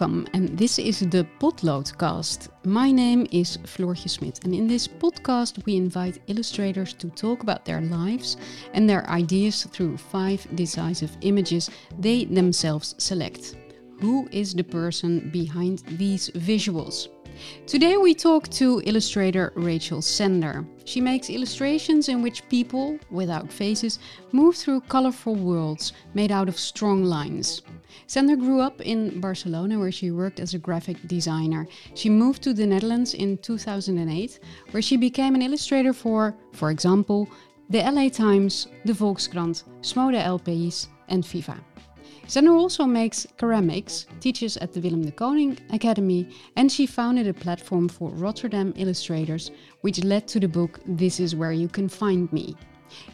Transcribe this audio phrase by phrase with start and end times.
[0.00, 2.50] Welcome, and this is the Potloodcast.
[2.64, 7.64] My name is Floortje Smit, and in this podcast, we invite illustrators to talk about
[7.64, 8.36] their lives
[8.74, 11.68] and their ideas through five decisive images
[11.98, 13.56] they themselves select.
[14.00, 17.08] Who is the person behind these visuals?
[17.66, 20.64] Today we talk to illustrator Rachel Sender.
[20.84, 23.98] She makes illustrations in which people, without faces,
[24.30, 27.62] move through colorful worlds made out of strong lines.
[28.06, 31.66] Sender grew up in Barcelona where she worked as a graphic designer.
[31.94, 37.28] She moved to the Netherlands in 2008 where she became an illustrator for, for example,
[37.70, 41.58] the LA Times, the Volkskrant, Smode LP's and Viva.
[42.26, 47.32] Sender also makes ceramics, teaches at the Willem de Kooning Academy, and she founded a
[47.32, 52.30] platform for Rotterdam illustrators, which led to the book This Is Where You Can Find
[52.30, 52.54] Me.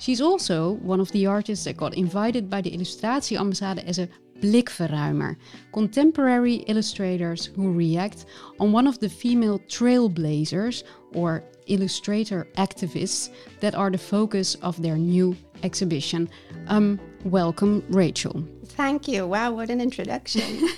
[0.00, 4.08] She's also one of the artists that got invited by the Illustratie Ambassade as a
[4.40, 5.36] blikverruimer,
[5.72, 8.26] contemporary illustrators who react
[8.60, 14.96] on one of the female trailblazers or illustrator activists that are the focus of their
[14.96, 16.28] new exhibition.
[16.68, 18.44] Um, welcome, Rachel.
[18.66, 19.26] Thank you.
[19.26, 20.42] Wow, what an introduction.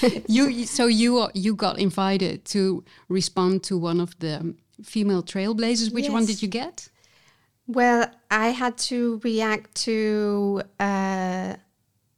[0.28, 5.92] you so you you got invited to respond to one of the female trailblazers.
[5.92, 6.12] Which yes.
[6.12, 6.88] one did you get?
[7.66, 11.54] Well, I had to react to uh,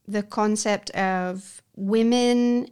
[0.06, 2.68] the concept of women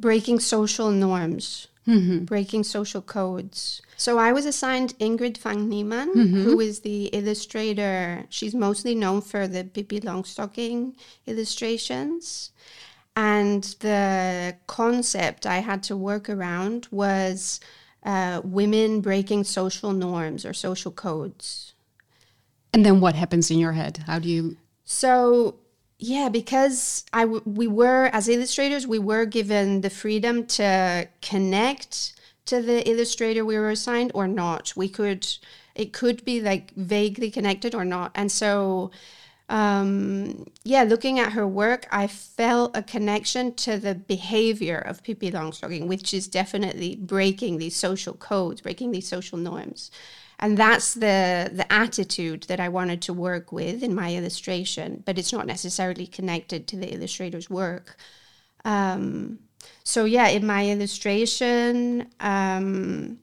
[0.00, 2.24] breaking social norms, mm-hmm.
[2.24, 3.82] breaking social codes.
[3.96, 6.42] So I was assigned Ingrid Vang Nyman, mm-hmm.
[6.44, 8.24] who is the illustrator.
[8.28, 10.94] She's mostly known for the Pippi Longstocking
[11.26, 12.52] illustrations.
[13.16, 17.58] And the concept I had to work around was
[18.04, 21.74] uh, women breaking social norms or social codes.
[22.72, 24.04] And then what happens in your head?
[24.06, 24.56] How do you?
[24.84, 25.56] So
[25.98, 32.14] yeah, because I w- we were as illustrators, we were given the freedom to connect
[32.46, 34.72] to the illustrator we were assigned or not.
[34.76, 35.26] We could
[35.74, 38.12] it could be like vaguely connected or not.
[38.14, 38.90] And so
[39.48, 45.30] um, yeah, looking at her work, I felt a connection to the behavior of Pippi
[45.30, 49.90] Longstocking, which is definitely breaking these social codes, breaking these social norms
[50.38, 55.18] and that's the the attitude that I wanted to work with in my illustration, but
[55.18, 57.96] it's not necessarily connected to the illustrator's work.
[58.64, 59.40] Um,
[59.84, 63.18] so yeah, in my illustration, um,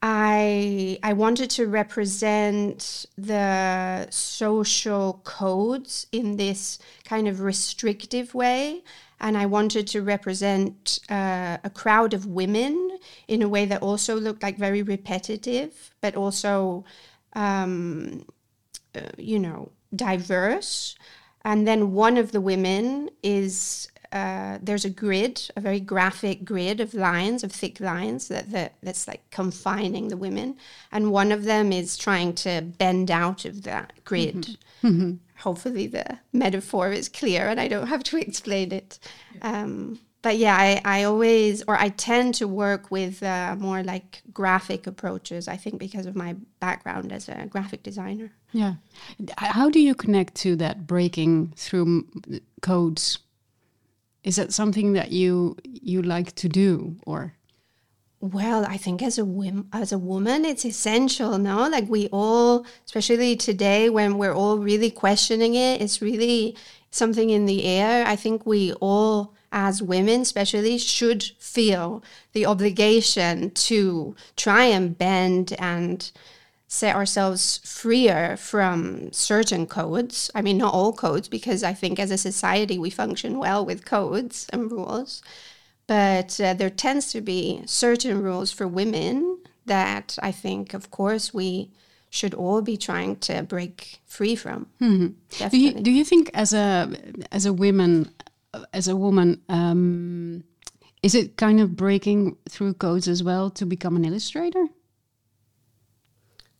[0.00, 8.82] I I wanted to represent the social codes in this kind of restrictive way
[9.20, 14.18] and I wanted to represent uh, a crowd of women in a way that also
[14.18, 16.84] looked like very repetitive, but also,
[17.32, 18.24] um,
[18.94, 20.96] uh, you know, diverse.
[21.44, 26.80] And then one of the women is uh, there's a grid, a very graphic grid
[26.80, 30.56] of lines, of thick lines that, that that's like confining the women,
[30.90, 34.34] and one of them is trying to bend out of that grid.
[34.82, 34.86] Mm-hmm.
[34.86, 38.98] Mm-hmm hopefully the metaphor is clear and I don't have to explain it.
[39.42, 44.22] Um, but yeah, I, I always, or I tend to work with uh, more like
[44.32, 48.32] graphic approaches, I think, because of my background as a graphic designer.
[48.52, 48.74] Yeah.
[49.36, 52.06] How do you connect to that breaking through
[52.62, 53.18] codes?
[54.24, 57.34] Is that something that you you like to do or?
[58.20, 61.38] Well, I think as a wom- as a woman, it's essential.
[61.38, 66.56] No, like we all, especially today when we're all really questioning it, it's really
[66.90, 68.04] something in the air.
[68.06, 72.02] I think we all, as women, especially, should feel
[72.32, 76.10] the obligation to try and bend and
[76.66, 80.30] set ourselves freer from certain codes.
[80.34, 83.84] I mean, not all codes, because I think as a society we function well with
[83.84, 85.22] codes and rules.
[85.88, 91.34] But uh, there tends to be certain rules for women that I think, of course,
[91.34, 91.70] we
[92.10, 94.66] should all be trying to break free from.
[94.80, 95.48] Mm-hmm.
[95.48, 96.94] Do you do you think as a
[97.32, 98.10] as a woman
[98.72, 100.44] as a woman um,
[101.02, 104.66] is it kind of breaking through codes as well to become an illustrator?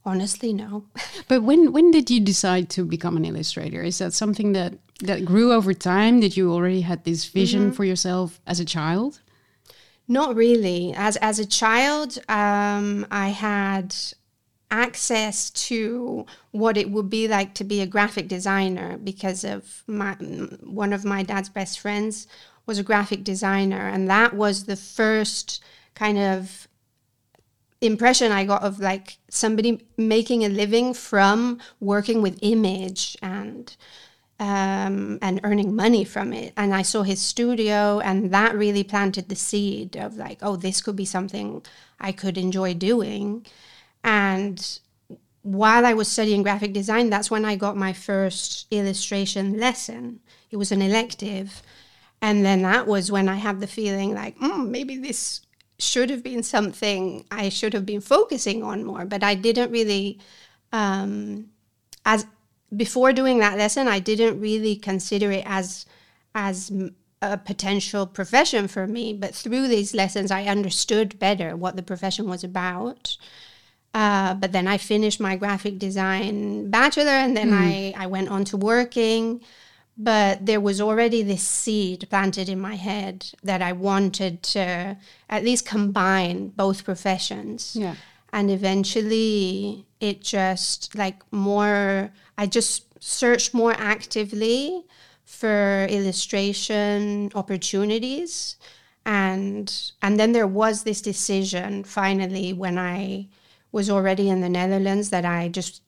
[0.08, 0.84] Honestly, no.
[1.28, 3.82] but when when did you decide to become an illustrator?
[3.82, 6.20] Is that something that that grew over time?
[6.20, 7.72] Did you already had this vision mm-hmm.
[7.72, 9.20] for yourself as a child?
[10.08, 10.94] Not really.
[10.96, 13.94] As as a child, um, I had
[14.70, 20.12] access to what it would be like to be a graphic designer because of my
[20.82, 22.26] one of my dad's best friends
[22.66, 25.62] was a graphic designer and that was the first
[25.94, 26.68] kind of
[27.80, 33.74] impression I got of like somebody making a living from working with image and
[34.40, 36.52] um, and earning money from it.
[36.56, 40.80] And I saw his studio, and that really planted the seed of like, oh, this
[40.80, 41.62] could be something
[42.00, 43.44] I could enjoy doing.
[44.04, 44.78] And
[45.42, 50.20] while I was studying graphic design, that's when I got my first illustration lesson.
[50.50, 51.62] It was an elective.
[52.20, 55.40] And then that was when I had the feeling like, mm, maybe this
[55.78, 59.04] should have been something I should have been focusing on more.
[59.04, 60.18] But I didn't really,
[60.72, 61.50] um,
[62.04, 62.26] as
[62.74, 65.86] before doing that lesson, I didn't really consider it as
[66.34, 66.72] as
[67.22, 69.12] a potential profession for me.
[69.12, 73.16] But through these lessons, I understood better what the profession was about.
[73.94, 77.58] Uh, but then I finished my graphic design bachelor, and then mm.
[77.58, 79.40] I I went on to working.
[80.00, 84.96] But there was already this seed planted in my head that I wanted to
[85.28, 87.74] at least combine both professions.
[87.74, 87.96] Yeah.
[88.32, 94.84] And eventually, it just like more I just searched more actively
[95.24, 98.56] for illustration opportunities
[99.04, 103.28] and and then there was this decision finally when I
[103.72, 105.82] was already in the Netherlands that I just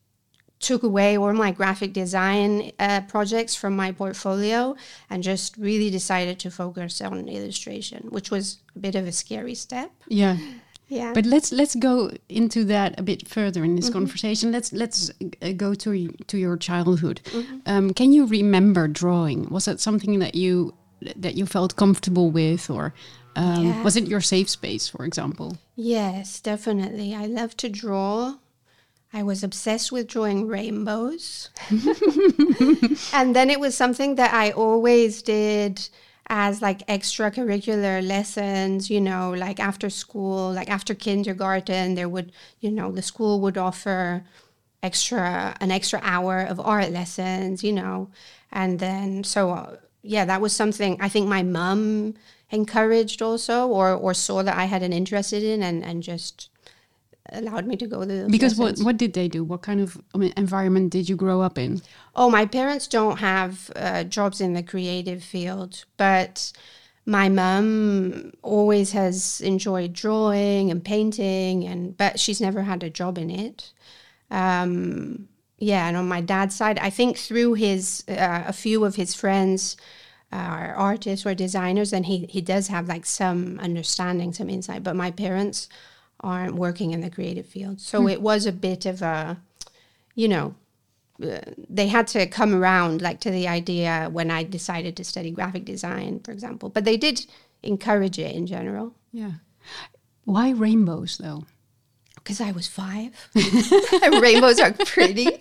[0.61, 4.77] took away all my graphic design uh, projects from my portfolio
[5.09, 9.55] and just really decided to focus on illustration, which was a bit of a scary
[9.55, 9.91] step.
[10.07, 10.37] Yeah.
[10.89, 11.13] Yeah.
[11.15, 13.99] But let's let's go into that a bit further in this mm -hmm.
[13.99, 14.51] conversation.
[14.51, 15.91] Let's let's uh, go to
[16.27, 17.21] to your childhood.
[17.33, 17.77] Mm -hmm.
[17.77, 19.49] um, can you remember drawing?
[19.51, 20.75] Was that something that you
[21.23, 22.93] that you felt comfortable with, or
[23.37, 23.83] um, yeah.
[23.83, 25.57] was it your safe space, for example?
[25.75, 27.15] Yes, definitely.
[27.15, 28.35] I love to draw.
[29.13, 31.51] I was obsessed with drawing rainbows.
[33.13, 35.89] and then it was something that I always did
[36.29, 42.31] as like extracurricular lessons, you know, like after school, like after kindergarten, there would,
[42.61, 44.25] you know, the school would offer
[44.83, 48.09] extra an extra hour of art lessons, you know,
[48.53, 52.15] and then so uh, yeah, that was something I think my mom
[52.51, 56.49] encouraged also, or or saw that I had an interest in, and and just
[57.33, 58.29] allowed me to go there.
[58.29, 59.45] Because what what did they do?
[59.45, 61.83] What kind of I mean, environment did you grow up in?
[62.15, 66.53] Oh, my parents don't have uh, jobs in the creative field, but
[67.07, 73.19] my mum always has enjoyed drawing and painting, and but she's never had a job
[73.19, 73.73] in it.
[74.31, 75.29] Um,
[75.59, 79.15] yeah, and on my dad's side, I think through his uh, a few of his
[79.15, 79.77] friends
[80.33, 84.83] are artists or designers, and he he does have like some understanding, some insight.
[84.83, 85.69] But my parents
[86.21, 87.81] aren't working in the creative field.
[87.81, 88.13] So mm.
[88.13, 89.39] it was a bit of a,
[90.15, 90.55] you know,
[91.23, 95.31] uh, they had to come around like to the idea when I decided to study
[95.31, 96.69] graphic design, for example.
[96.69, 97.27] But they did
[97.63, 98.95] encourage it in general.
[99.13, 99.33] Yeah.
[100.25, 101.45] Why rainbows though?
[102.23, 103.13] because I was five.
[104.21, 105.27] Rainbows are pretty.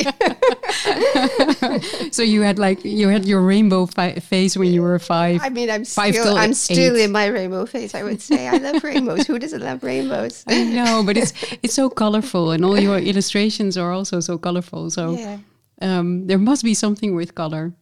[2.11, 5.41] so you had like you had your rainbow phase when you were five.
[5.41, 7.93] I mean, I'm five still I'm still in my rainbow phase.
[7.93, 9.27] I would say I love rainbows.
[9.27, 10.43] Who doesn't love rainbows?
[10.47, 11.33] I know, but it's
[11.63, 14.89] it's so colorful, and all your illustrations are also so colorful.
[14.89, 15.37] So yeah.
[15.81, 17.73] um, there must be something with color.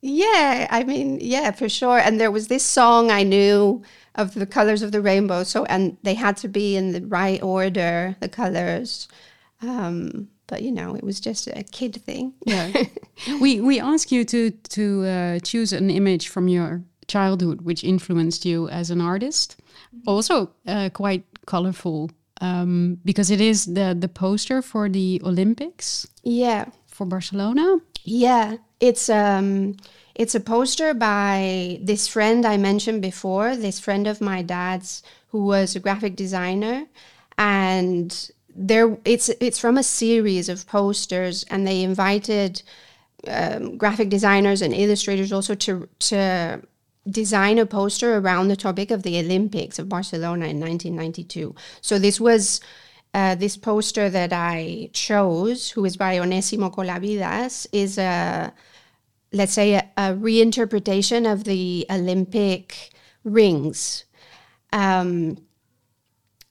[0.00, 1.98] Yeah, I mean, yeah, for sure.
[1.98, 3.82] And there was this song I knew
[4.14, 5.42] of the colors of the rainbow.
[5.42, 9.08] So, and they had to be in the right order, the colors.
[9.60, 12.32] Um, but you know, it was just a kid thing.
[12.44, 12.72] Yeah.
[13.40, 18.44] we we ask you to to uh, choose an image from your childhood which influenced
[18.44, 19.56] you as an artist.
[20.06, 26.08] Also, uh, quite colorful um, because it is the the poster for the Olympics.
[26.24, 26.66] Yeah.
[26.86, 27.78] For Barcelona.
[28.04, 29.76] Yeah, it's um
[30.14, 35.44] it's a poster by this friend I mentioned before, this friend of my dad's who
[35.44, 36.86] was a graphic designer.
[37.36, 42.62] And there it's it's from a series of posters and they invited
[43.28, 46.62] um, graphic designers and illustrators also to to
[47.08, 51.54] design a poster around the topic of the Olympics of Barcelona in 1992.
[51.80, 52.60] So this was
[53.14, 58.52] uh, this poster that I chose, who is by Onésimo Colavidas, is a
[59.32, 62.90] let's say, a, a reinterpretation of the Olympic
[63.24, 64.04] rings.
[64.72, 65.38] Um,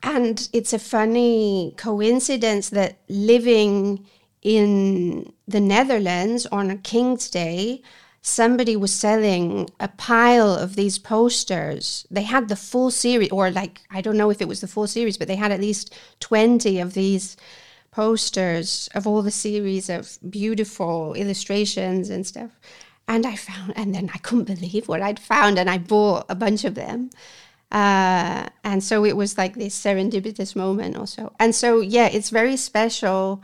[0.07, 4.05] and it's a funny coincidence that living
[4.41, 7.81] in the Netherlands on a King's Day,
[8.21, 12.07] somebody was selling a pile of these posters.
[12.09, 14.87] They had the full series, or like, I don't know if it was the full
[14.87, 17.35] series, but they had at least 20 of these
[17.91, 22.51] posters of all the series of beautiful illustrations and stuff.
[23.09, 26.35] And I found, and then I couldn't believe what I'd found, and I bought a
[26.35, 27.09] bunch of them.
[27.71, 31.33] Uh, and so it was like this serendipitous moment also.
[31.39, 33.43] And so, yeah, it's very special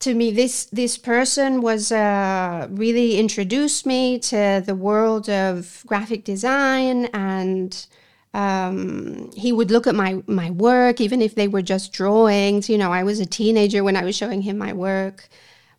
[0.00, 0.30] to me.
[0.30, 7.86] This this person was uh, really introduced me to the world of graphic design and
[8.34, 12.68] um, he would look at my my work, even if they were just drawings.
[12.68, 15.28] You know, I was a teenager when I was showing him my work.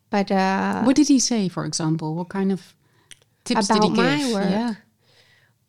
[0.09, 2.13] But uh, what did he say, for example?
[2.13, 2.75] What kind of
[3.43, 3.97] tips about did he give?
[3.97, 4.51] my work?
[4.51, 4.73] Yeah.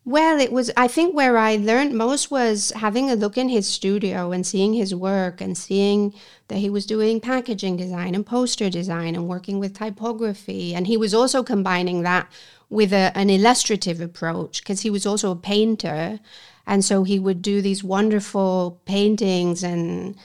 [0.07, 0.69] Well, it was.
[0.77, 4.73] I think where I learned most was having a look in his studio and seeing
[4.73, 6.13] his work and seeing
[6.47, 10.75] that he was doing packaging design and poster design and working with typography.
[10.75, 12.31] And he was also combining that
[12.69, 16.19] with a, an illustrative approach because he was also a painter
[16.67, 20.15] and so he would do these wonderful paintings and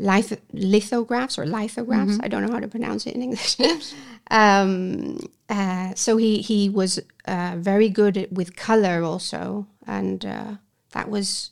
[0.00, 2.18] lith- lithographs or lithographs.
[2.22, 3.56] I don't know how to pronounce it in English.
[4.30, 9.66] um, uh, so he, he was uh, very good at, with color also.
[9.86, 10.52] And uh,
[10.92, 11.50] that was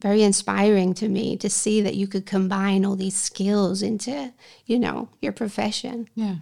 [0.00, 4.32] very inspiring to me to see that you could combine all these skills into,
[4.66, 6.08] you know, your profession.
[6.14, 6.36] Yeah.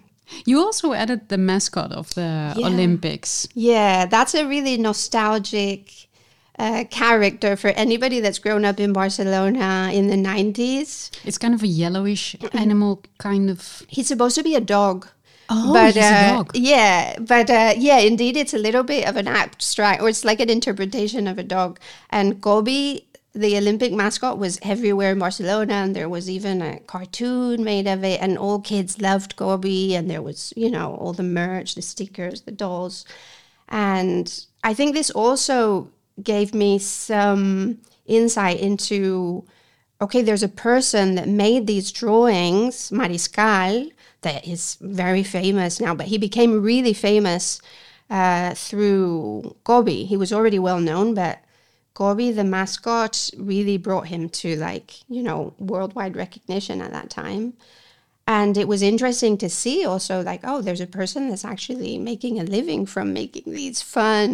[0.47, 2.67] You also added the mascot of the Yeah.
[2.67, 3.49] Olympics.
[3.55, 6.09] Yeah, that's a really nostalgic
[6.59, 11.11] uh, character for anybody that's grown up in Barcelona in the 90s.
[11.25, 13.83] It's kind of a yellowish animal, kind of.
[13.89, 15.09] He's supposed to be a dog.
[15.49, 16.51] Oh, but he's a uh, dog.
[16.55, 20.41] yeah, but uh, yeah, indeed, it's a little bit of an abstract, or it's like
[20.41, 21.81] an interpretation of a dog.
[22.11, 27.65] And Cobi, the Olympic mascot, was everywhere in Barcelona, and there was even a cartoon
[27.65, 31.23] made of it, and all kids loved Cobi, and there was, you know, all the
[31.23, 33.05] merch, the stickers, the dolls,
[33.69, 35.91] and I think this also
[36.23, 39.45] gave me some insight into
[40.01, 43.93] okay, there's a person that made these drawings, Mariscal,
[44.23, 47.61] that is very famous now, but he became really famous
[48.11, 50.05] uh, through Cobi.
[50.05, 51.39] He was already well known, but
[51.95, 57.55] Cobi, the mascot, really brought him to like, you know, worldwide recognition at that time.
[58.33, 62.35] And it was interesting to see also, like, oh, there's a person that's actually making
[62.41, 64.31] a living from making these fun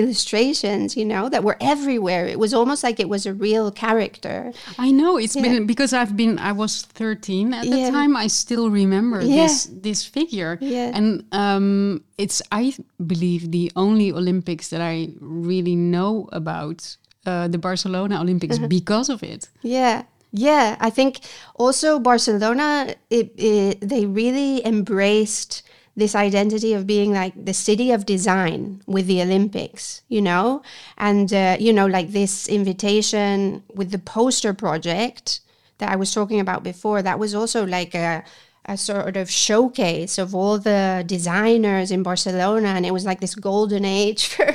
[0.00, 2.24] illustrations, you know, that were everywhere.
[2.34, 4.52] It was almost like it was a real character.
[4.86, 5.42] I know it's Yeah.
[5.44, 6.34] been because I've been.
[6.50, 7.90] I was thirteen at the Yeah.
[7.96, 8.12] time.
[8.24, 9.36] I still remember Yeah.
[9.42, 9.54] this
[9.86, 10.52] this figure.
[10.60, 10.96] Yeah.
[10.98, 11.08] And
[11.42, 12.64] um, it's I
[13.12, 16.78] believe the only Olympics that I really know about.
[17.26, 18.66] Uh, the Barcelona Olympics Uh-huh.
[18.78, 19.42] because of it.
[19.62, 19.96] Yeah.
[20.32, 20.76] Yeah.
[20.80, 21.20] I think
[21.56, 25.62] also Barcelona, it, it, they really embraced
[25.96, 30.62] this identity of being like the city of design with the Olympics, you know?
[30.96, 35.40] And, uh, you know, like this invitation with the poster project
[35.78, 38.24] that I was talking about before, that was also like a,
[38.66, 42.68] a sort of showcase of all the designers in Barcelona.
[42.68, 44.52] And it was like this golden age for,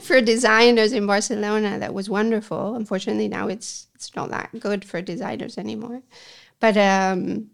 [0.00, 2.76] for designers in Barcelona that was wonderful.
[2.76, 6.02] Unfortunately, now it's, it's not that good for designers anymore.
[6.60, 7.50] But um,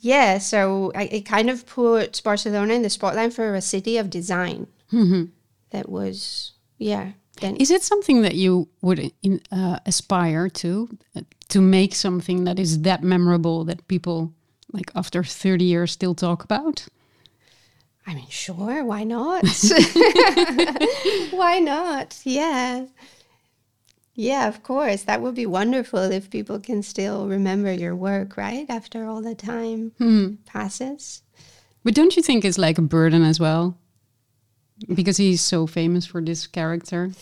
[0.00, 4.10] yeah, so I, it kind of put Barcelona in the spotlight for a city of
[4.10, 4.66] design
[5.70, 7.12] that was, yeah.
[7.40, 12.44] Then, Is it something that you would in, uh, aspire to, uh, to make something
[12.44, 14.34] that is that memorable that people,
[14.72, 16.86] like after thirty years, still talk about?
[18.06, 19.44] I mean, sure, why not?
[21.30, 22.20] why not?
[22.24, 22.86] Yeah.
[24.14, 25.02] Yeah, of course.
[25.02, 28.66] That would be wonderful if people can still remember your work, right?
[28.68, 29.92] After all the time
[30.46, 31.22] passes.
[31.84, 33.76] But don't you think it's like a burden as well?
[34.92, 37.12] Because he's so famous for this character,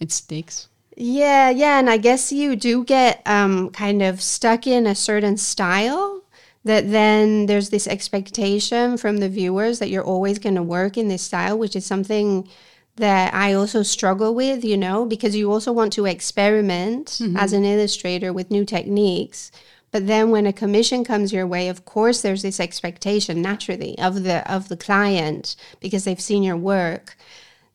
[0.00, 0.68] it sticks.
[0.96, 5.36] Yeah, yeah, and I guess you do get um, kind of stuck in a certain
[5.36, 6.22] style
[6.64, 11.08] that then there's this expectation from the viewers that you're always going to work in
[11.08, 12.48] this style, which is something
[12.96, 17.36] that I also struggle with, you know, because you also want to experiment mm-hmm.
[17.36, 19.50] as an illustrator with new techniques.
[19.90, 24.24] But then when a commission comes your way, of course there's this expectation naturally of
[24.24, 27.16] the of the client because they've seen your work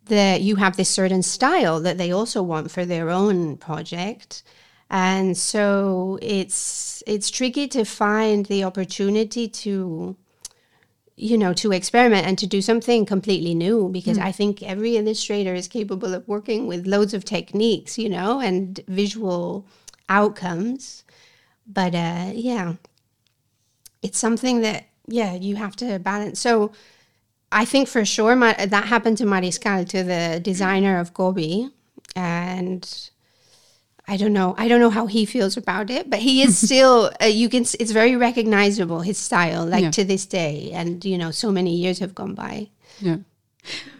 [0.05, 4.43] that you have this certain style that they also want for their own project
[4.91, 10.17] and so it's it's tricky to find the opportunity to
[11.21, 15.53] you know to experiment and to do something completely new because i think every illustrator
[15.53, 19.65] is capable of working with loads of techniques you know and visual
[20.11, 21.03] outcomes.
[21.65, 22.73] But uh yeah
[24.01, 26.39] it's something that yeah you have to balance.
[26.39, 26.71] So
[27.51, 31.69] I think for sure Ma- that happened to Mariscal, to the designer of Cobi,
[32.15, 33.10] and
[34.07, 34.55] I don't know.
[34.57, 37.11] I don't know how he feels about it, but he is still.
[37.21, 37.61] Uh, you can.
[37.79, 39.91] It's very recognizable his style, like Yeah.
[39.91, 42.69] to this day, and you know, so many years have gone by.
[42.99, 43.17] Yeah.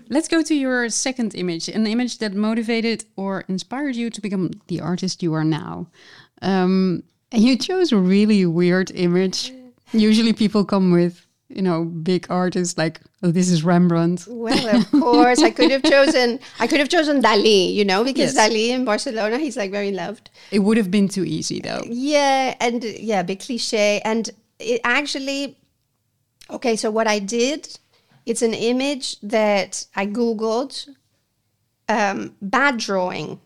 [0.09, 4.51] Let's go to your second image, an image that motivated or inspired you to become
[4.67, 5.87] the artist you are now.
[6.41, 9.53] Um, and you chose a really weird image.
[9.93, 14.25] Usually people come with, you know, big artists like, oh, this is Rembrandt.
[14.27, 16.39] Well, of course, I could have chosen.
[16.59, 18.49] I could have chosen Dali, you know, because Yes.
[18.49, 20.29] Dali in Barcelona, he's like very loved.
[20.51, 21.83] It would have been too easy though.
[21.87, 24.01] Yeah, and yeah, big cliche.
[24.03, 24.29] And
[24.59, 25.57] it actually,
[26.49, 27.67] okay, so what I did,
[28.25, 30.89] it's an image that I Googled
[31.89, 33.39] um, bad drawing.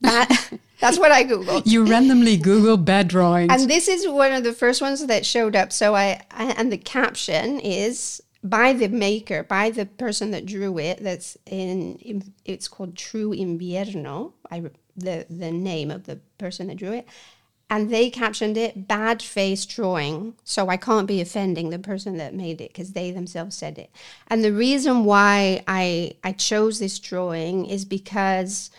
[0.00, 0.28] Bad,
[0.80, 1.62] that's what I Googled.
[1.66, 3.52] You randomly Google bad drawings.
[3.52, 5.72] And this is one of the first ones that showed up.
[5.72, 10.78] So I, I and the caption is by the maker, by the person that drew
[10.78, 11.02] it.
[11.02, 14.32] That's in, in it's called True Invierno.
[14.50, 14.64] I
[14.96, 17.06] the the name of the person that drew it,
[17.68, 20.34] and they captioned it bad face drawing.
[20.44, 23.90] So I can't be offending the person that made it because they themselves said it.
[24.28, 28.70] And the reason why I I chose this drawing is because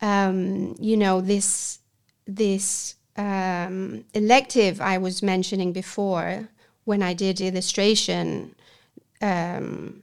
[0.00, 1.80] um, you know this
[2.26, 6.48] this um, elective I was mentioning before
[6.84, 8.54] when I did illustration
[9.20, 10.02] um,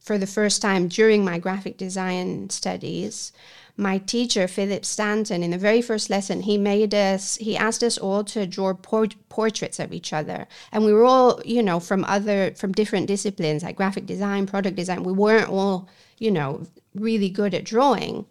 [0.00, 3.32] for the first time during my graphic design studies.
[3.76, 7.98] My teacher, Philip Stanton, in the very first lesson, he made us, he asked us
[7.98, 10.46] all to draw por- portraits of each other.
[10.72, 14.76] And we were all, you know, from other, from different disciplines like graphic design, product
[14.76, 15.02] design.
[15.02, 18.24] We weren't all, you know, really good at drawing.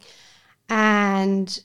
[0.69, 1.59] And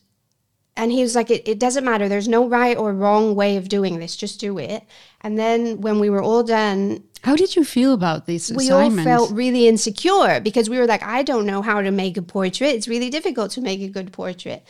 [0.76, 2.08] and he was like it, it doesn't matter.
[2.08, 4.16] There's no right or wrong way of doing this.
[4.16, 4.84] Just do it.
[5.20, 8.90] And then when we were all done How did you feel about this we all
[8.90, 12.74] felt really insecure because we were like i don't know how to make a portrait.
[12.74, 14.64] It's really difficult to make a good portrait.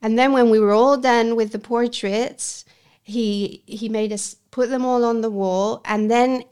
[0.00, 2.64] And then when we were all done with the portraits
[3.02, 5.80] he he made us put them all on the wall.
[5.84, 6.44] And then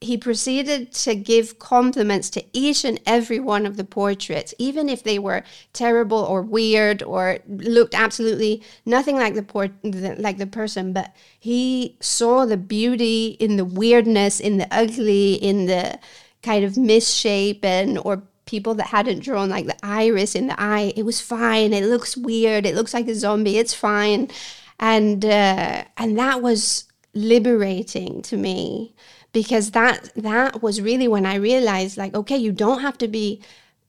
[0.00, 5.02] he proceeded to give compliments to each and every one of the portraits, even if
[5.02, 10.94] they were terrible or weird or looked absolutely nothing like the like the person.
[10.94, 15.98] But he saw the beauty in the weirdness, in the ugly, in the
[16.42, 20.94] kind of misshapen or people that hadn't drawn like the iris in the eye.
[20.96, 21.74] It was fine.
[21.74, 22.64] It looks weird.
[22.64, 23.58] It looks like a zombie.
[23.58, 24.30] It's fine,
[24.78, 28.94] and uh, and that was liberating to me
[29.32, 33.40] because that that was really when I realized like okay you don't have to be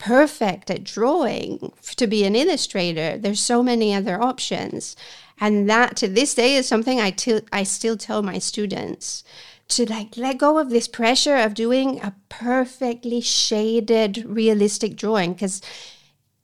[0.02, 3.20] perfect at drawing to be an illustrator.
[3.20, 4.96] There's so many other options.
[5.40, 9.24] And that to this day is something I til- I still tell my students
[9.70, 15.62] to like let go of this pressure of doing a perfectly shaded realistic drawing because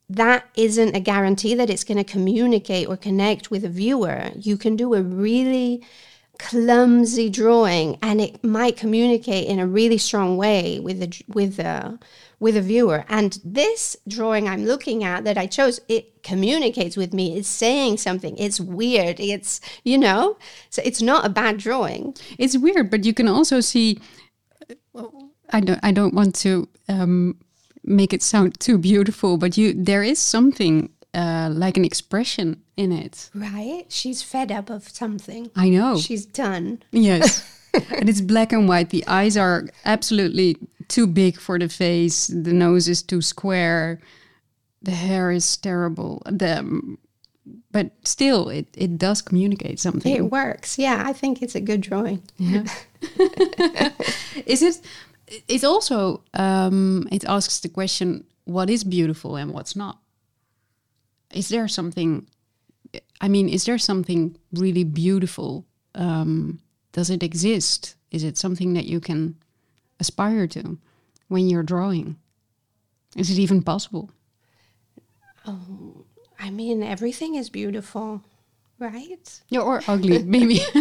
[0.07, 4.29] that isn't a guarantee that it's going to communicate or connect with a viewer.
[4.35, 5.83] You can do a really
[6.39, 11.99] clumsy drawing and it might communicate in a really strong way with the with a
[12.39, 17.13] with a viewer and this drawing i'm looking at that i chose it communicates with
[17.13, 20.37] me it's saying something it's weird it's you know
[20.69, 23.99] so it's not a bad drawing it's weird, but you can also see.
[25.49, 25.79] I don't.
[25.83, 27.37] I don't want to um,
[27.83, 32.91] make it sound too beautiful, but you there is something uh, like an expression in
[32.91, 33.29] it.
[33.33, 35.97] right she's fed up of something I know.
[35.97, 37.41] she's done Yes.
[37.97, 38.89] and it's black and white.
[38.89, 40.55] The eyes are absolutely
[40.87, 42.27] too big for the face.
[42.27, 43.99] The nose is too square.
[44.81, 46.21] The hair is terrible.
[46.25, 46.63] The,
[47.71, 50.15] but still, it, it does communicate something.
[50.15, 52.63] it works yeah i think it's a good drawing Yeah.
[54.45, 54.81] is it?
[55.47, 59.97] It also um, it asks the question: What is beautiful and what's not?
[61.33, 62.27] Is there something?
[63.21, 65.65] I mean, is there something really beautiful?
[65.95, 66.59] Um,
[66.93, 67.95] does it exist?
[68.11, 69.35] Is it something that you can
[69.99, 70.77] aspire to
[71.27, 72.15] when you're drawing?
[73.15, 74.09] Is it even possible?
[76.39, 78.21] I mean, everything is beautiful,
[78.79, 79.41] right?
[79.49, 80.59] Yeah, or ugly, maybe.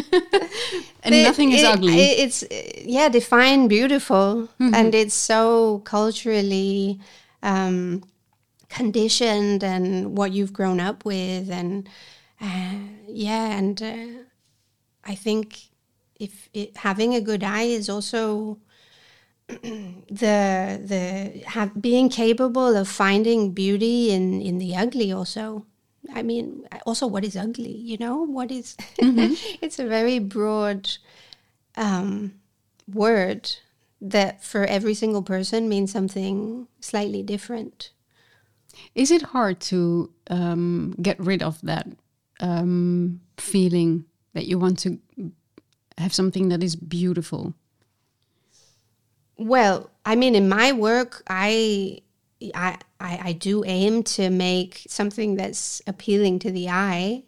[1.03, 1.93] and It- nothing is it- ugly.
[1.93, 2.01] Mm-hmm.
[2.01, 2.45] it- it's
[2.85, 7.01] yeah, define beautiful, and it's so culturally
[7.43, 8.03] um,
[8.69, 11.89] conditioned, and what you've grown up with, and
[12.41, 12.75] uh,
[13.07, 14.23] yeah, and uh,
[15.05, 15.71] I think
[16.19, 18.59] if it, having a good eye is also
[19.49, 25.67] the the have, being capable of finding beauty in in the ugly also.
[26.15, 28.23] I mean also what is ugly you know?
[28.23, 30.89] What is it's a very broad
[31.77, 32.35] um,
[32.93, 33.51] word
[34.01, 37.91] that for every single person means something slightly different
[38.95, 41.87] Is it hard to um, get rid of that
[42.41, 44.99] um, feeling that you want to
[45.99, 47.55] have something that is beautiful?
[49.39, 52.01] Well, I mean, in my work, I,
[52.55, 57.25] I, I, do aim to make something that's appealing to the eye.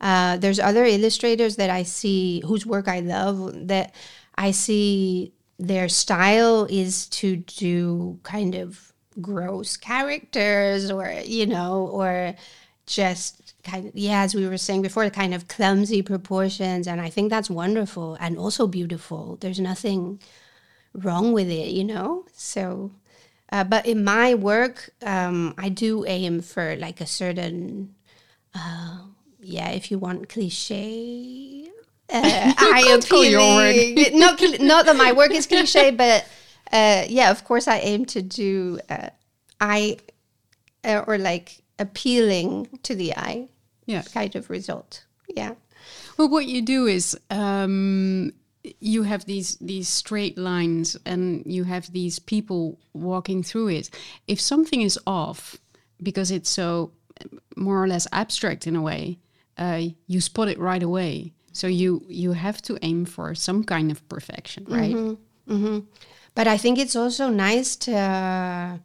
[0.00, 3.94] Uh, there's other illustrators that I see whose work I love that
[4.36, 8.89] I see their style is to do kind of
[9.20, 12.34] gross characters or, you know, or
[12.86, 16.86] just kind of, yeah, as we were saying before, the kind of clumsy proportions.
[16.86, 19.36] And I think that's wonderful and also beautiful.
[19.40, 20.20] There's nothing
[20.94, 22.26] wrong with it, you know?
[22.32, 22.92] So,
[23.52, 27.94] uh, but in my work, um, I do aim for like a certain,
[28.54, 28.98] uh,
[29.40, 31.68] yeah, if you want cliche,
[32.12, 34.18] uh, I appealing.
[34.18, 36.26] not, not that my work is cliche, but
[36.72, 39.10] uh, yeah, of course, I aim to do uh,
[39.60, 39.98] eye
[40.84, 43.48] uh, or like appealing to the eye
[43.86, 44.02] Yeah.
[44.14, 45.04] kind of result.
[45.36, 45.54] Yeah.
[46.16, 48.32] Well, what you do is um,
[48.80, 53.90] you have these these straight lines, and you have these people walking through it.
[54.26, 55.56] If something is off,
[56.02, 56.90] because it's so
[57.56, 59.18] more or less abstract in a way,
[59.58, 61.32] uh, you spot it right away.
[61.52, 65.16] So you you have to aim for some kind of perfection, right?
[66.40, 68.80] But I think it's also nice to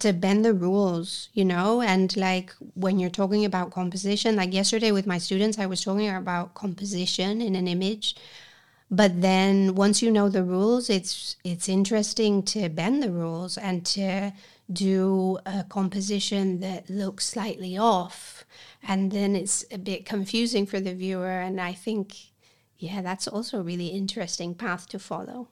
[0.00, 4.90] to bend the rules, you know, and like when you're talking about composition, like yesterday
[4.90, 8.16] with my students, I was talking about composition in an image.
[8.90, 13.86] But then once you know the rules, it's it's interesting to bend the rules and
[13.94, 14.32] to
[14.72, 18.44] do a composition that looks slightly off.
[18.82, 21.38] And then it's a bit confusing for the viewer.
[21.46, 22.16] And I think,
[22.78, 25.50] yeah, that's also a really interesting path to follow.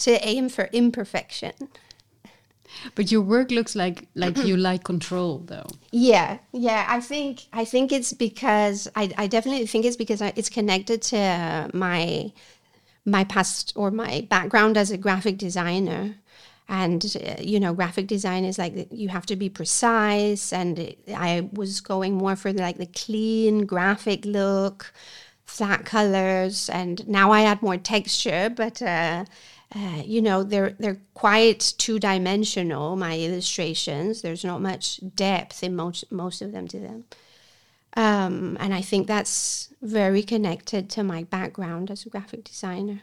[0.00, 1.52] To aim for imperfection.
[2.94, 5.66] But your work looks like like you like control, though.
[5.90, 6.86] Yeah, yeah.
[6.88, 11.02] I think I think it's because I, I definitely think it's because I, it's connected
[11.02, 12.32] to my
[13.04, 16.14] my past or my background as a graphic designer,
[16.68, 20.98] and uh, you know, graphic design is like you have to be precise, and it,
[21.14, 24.92] I was going more for like the clean graphic look,
[25.44, 28.80] flat colors, and now I add more texture, but.
[28.80, 29.24] Uh,
[29.74, 34.22] uh, you know they're they're quite two dimensional my illustrations.
[34.22, 37.04] There's not much depth in most most of them to them.
[37.96, 43.02] Um, and i think that's very connected to my background as a graphic designer.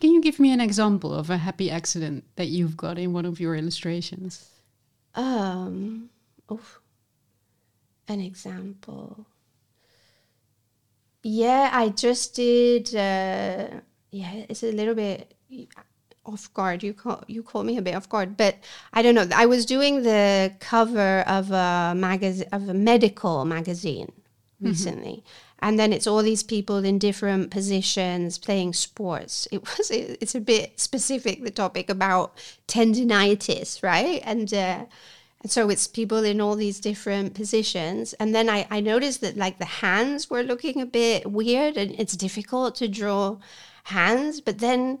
[0.00, 3.24] Can you give me an example of a happy accident that you've got in one
[3.24, 4.50] of your illustrations?
[5.14, 6.10] um
[6.48, 6.60] oh,
[8.08, 9.26] an example.
[11.22, 15.34] Yeah i just did uh, yeah it's a little bit
[16.26, 16.82] off guard.
[16.82, 18.56] You call you caught me a bit off guard but
[18.92, 19.28] i don't know.
[19.34, 24.12] I was doing the cover of a magazine of a medical magazine
[24.60, 25.24] recently.
[25.58, 29.48] And then it's all these people in different positions playing sports.
[29.50, 32.36] It was it's a bit specific the topic about
[32.68, 34.20] tendinitis right?
[34.24, 34.84] And uh,
[35.42, 38.14] and so it's people in all these different positions.
[38.14, 41.94] And then I, I noticed that like the hands were looking a bit weird and
[41.98, 43.38] it's difficult to draw
[43.84, 44.40] hands.
[44.40, 44.98] But then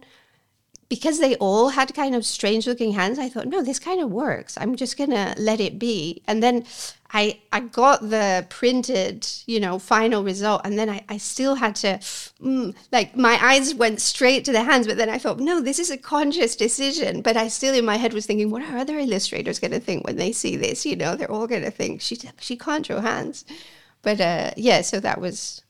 [0.88, 4.10] because they all had kind of strange looking hands, I thought, no, this kind of
[4.10, 4.56] works.
[4.60, 6.22] I'm just gonna let it be.
[6.26, 6.64] And then
[7.12, 11.74] I I got the printed, you know, final result, and then I, I still had
[11.76, 11.98] to
[12.42, 15.78] mm, like my eyes went straight to the hands, but then I thought, no, this
[15.78, 17.22] is a conscious decision.
[17.22, 20.16] But I still in my head was thinking, what are other illustrators gonna think when
[20.16, 20.86] they see this?
[20.86, 23.44] You know, they're all gonna think she she can't draw hands.
[24.02, 25.62] But uh, yeah, so that was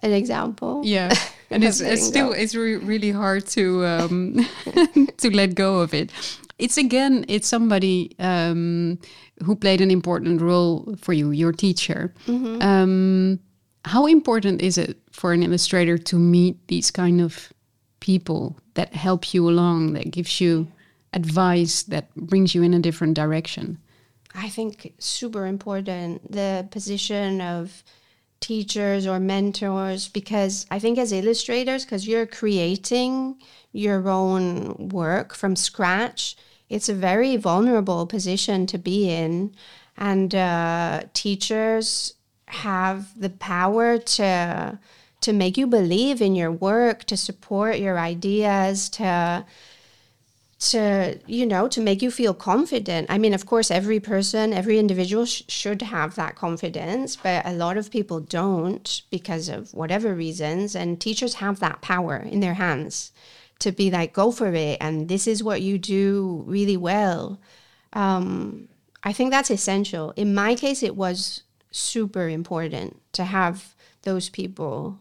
[0.00, 0.82] an example.
[0.84, 1.14] Yeah,
[1.54, 2.34] and it's, it's still go.
[2.34, 4.46] it's re- really hard to um,
[5.18, 6.10] to let go of it.
[6.58, 8.98] It's again, it's somebody um,
[9.44, 12.14] who played an important role for you, your teacher.
[12.28, 13.40] Um,
[13.84, 17.52] how important is it for an illustrator to meet these kind of
[18.00, 20.68] people that help you along, that gives you
[21.12, 23.78] advice, that brings you in a different direction?
[24.34, 27.84] I think super important the position of
[28.44, 33.40] teachers or mentors because I think as illustrators, because you're creating
[33.72, 36.36] your own work from scratch,
[36.68, 39.54] it's a very vulnerable position to be in.
[39.96, 42.14] And uh, teachers
[42.46, 44.78] have the power to
[45.22, 49.46] to make you believe in your work, to support your ideas, to
[50.58, 53.06] to you know to make you feel confident.
[53.10, 57.52] I mean of course every person every individual sh- should have that confidence but a
[57.52, 62.54] lot of people don't because of whatever reasons and teachers have that power in their
[62.54, 63.12] hands
[63.58, 67.40] to be like go for it and this is what you do really well.
[67.92, 68.68] Um,
[69.02, 70.12] i think that's essential.
[70.16, 75.00] In my case it was super important to have those people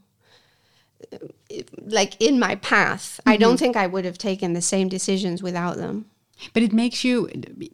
[1.78, 3.20] like in my path.
[3.26, 3.58] I don't mm-hmm.
[3.58, 6.06] think I would have taken the same decisions without them.
[6.54, 7.30] But it makes you,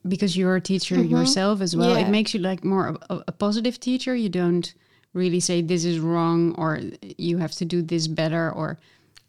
[0.07, 1.09] because you're a teacher mm-hmm.
[1.09, 2.05] yourself as well, Yeah.
[2.05, 4.15] it makes you like more of a, a positive teacher.
[4.15, 4.73] You don't
[5.13, 8.77] really say this is wrong or you have to do this better or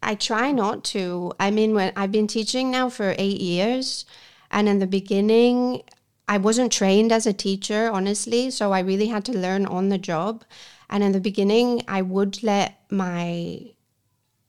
[0.03, 1.31] I try not to.
[1.39, 4.05] I mean, when I've been teaching now for eight years,
[4.49, 5.83] and in the beginning,
[6.27, 8.51] I wasn't trained as a teacher, honestly.
[8.51, 10.43] So I really had to learn on the job.
[10.89, 13.61] And in the beginning, I would let my,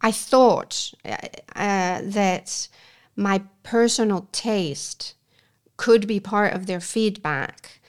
[0.02, 2.68] I thought uh, that
[3.16, 5.14] my personal taste
[5.76, 7.80] could be part of their feedback.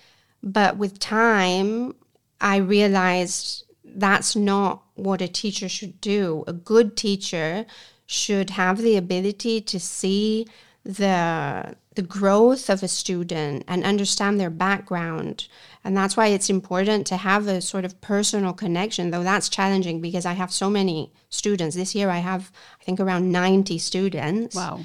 [0.41, 1.95] But with time,
[2.39, 6.43] I realized that's not what a teacher should do.
[6.47, 7.65] A good teacher
[8.05, 10.47] should have the ability to see
[10.83, 15.47] the the growth of a student and understand their background.
[15.83, 19.99] And that's why it's important to have a sort of personal connection, though that's challenging
[19.99, 21.75] because I have so many students.
[21.75, 24.55] This year I have, I think, around 90 students.
[24.55, 24.79] wow.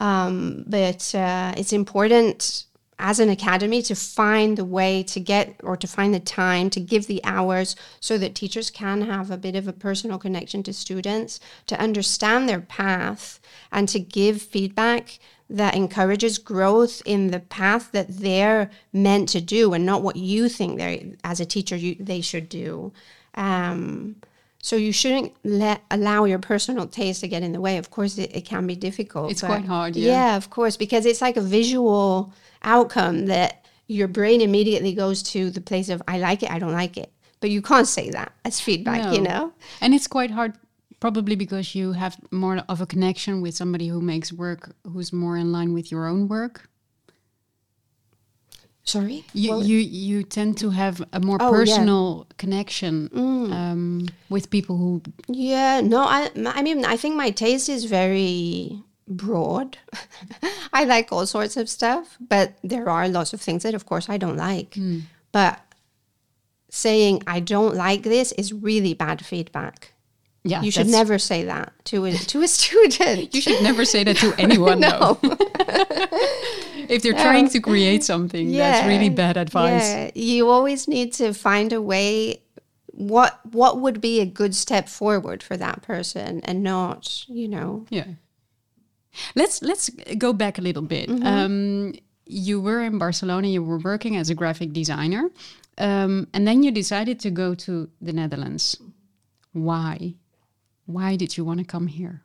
[0.00, 2.66] Um, but uh, it's important
[3.00, 6.80] as an academy to find the way to get or to find the time to
[6.80, 10.72] give the hours so that teachers can have a bit of a personal connection to
[10.72, 15.18] students, to understand their path, and to give feedback
[15.50, 20.48] that encourages growth in the path that they're meant to do and not what you
[20.48, 22.92] think they as a teacher you, they should do.
[23.34, 24.16] Um,
[24.60, 27.78] so you shouldn't let allow your personal taste to get in the way.
[27.78, 29.30] Of course, it, it can be difficult.
[29.30, 30.12] It's quite hard, yeah.
[30.12, 32.32] Yeah, of course, because it's like a visual
[32.62, 36.72] outcome that your brain immediately goes to the place of I like it, I don't
[36.72, 37.10] like it.
[37.40, 39.52] But you can't say that as feedback, you know.
[39.80, 40.54] And it's quite hard,
[41.00, 45.36] probably because you have more of a connection with somebody who makes work who's more
[45.36, 46.68] in line with your own work.
[48.84, 49.24] Sorry.
[49.34, 51.58] You Well, you, you tend to have a more Oh, yeah.
[51.58, 55.02] personal connection um, with people who.
[55.28, 59.76] Yeah, no, I, I mean, I think my taste is very broad.
[60.72, 64.08] I like all sorts of stuff, but there are lots of things that, of course,
[64.08, 64.78] I don't like.
[65.32, 65.60] But
[66.70, 69.92] saying I don't like this is really bad feedback.
[70.48, 73.34] Yeah, you should never say that to a to a student.
[73.34, 74.80] You should never say that to anyone.
[74.80, 75.18] no.
[75.22, 75.36] though.
[76.88, 79.90] If they're trying to create something, that's really bad advice.
[79.90, 82.42] Yeah, you always need to find a way.
[82.86, 87.84] What what would be a good step forward for that person, and not you know.
[87.90, 88.06] Yeah.
[89.34, 91.10] Let's let's go back a little bit.
[91.10, 91.92] Um,
[92.24, 93.48] you were in Barcelona.
[93.48, 95.30] You were working as a graphic designer,
[95.76, 98.80] um, and then you decided to go to the Netherlands.
[99.52, 100.14] Why?
[100.88, 102.22] Why did you want to come here?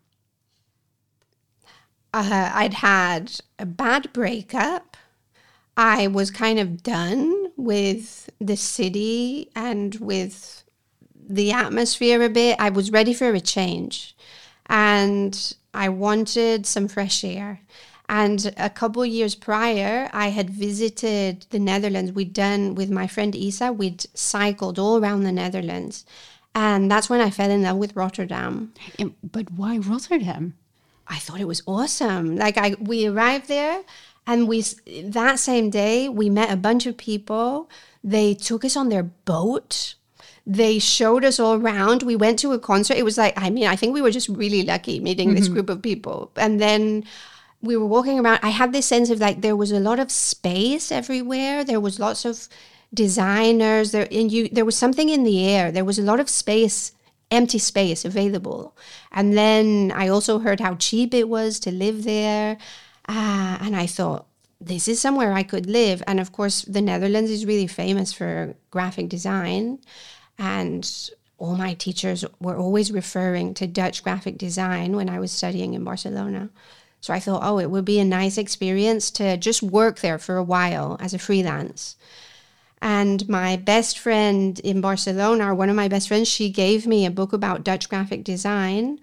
[2.13, 4.95] uh, I'd had a bad breakup.
[5.75, 10.63] I was kind of done with the city and with
[11.15, 12.57] the atmosphere a bit.
[12.59, 14.15] I was ready for a change
[14.67, 17.61] and I wanted some fresh air.
[18.07, 22.11] And a couple years prior, I had visited the Netherlands.
[22.11, 26.05] We'd done with my friend Isa, we'd cycled all around the Netherlands.
[26.55, 28.73] And that's when I fell in love with Rotterdam.
[28.99, 30.55] And- But why Rotterdam?
[31.07, 32.37] I thought it was awesome.
[32.37, 33.83] Like I, we arrived there,
[34.25, 34.63] and we
[35.03, 37.69] that same day we met a bunch of people.
[38.03, 39.95] They took us on their boat.
[40.45, 42.03] They showed us all around.
[42.03, 42.97] We went to a concert.
[42.97, 45.55] It was like I mean I think we were just really lucky meeting this mm-hmm.
[45.55, 46.31] group of people.
[46.35, 47.03] And then
[47.61, 48.39] we were walking around.
[48.43, 51.63] I had this sense of like there was a lot of space everywhere.
[51.63, 52.47] There was lots of
[52.93, 55.71] designers there, and you there was something in the air.
[55.71, 56.93] There was a lot of space
[57.33, 58.77] empty space available.
[59.11, 62.57] And then I also heard how cheap it was to live there.
[63.09, 64.27] Ah, and I thought,
[64.61, 66.03] this is somewhere I could live.
[66.07, 69.79] And of course, the Netherlands is really famous for graphic design.
[70.37, 70.89] And
[71.37, 75.83] all my teachers were always referring to Dutch graphic design when I was studying in
[75.83, 76.49] Barcelona.
[77.01, 80.37] So I thought, oh, it would be a nice experience to just work there for
[80.37, 81.97] a while as a freelance.
[82.83, 87.05] And my best friend in Barcelona, or one of my best friends, she gave me
[87.05, 88.99] a book about Dutch graphic design.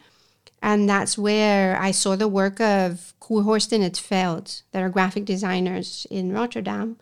[0.61, 5.25] And that's where I saw the work of Koehorst in het Veld, that are graphic
[5.25, 6.99] designers in Rotterdam.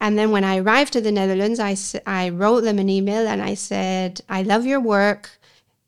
[0.00, 1.60] And then when I arrived to the Netherlands,
[2.06, 5.38] I wrote them an email and I said, I love your work.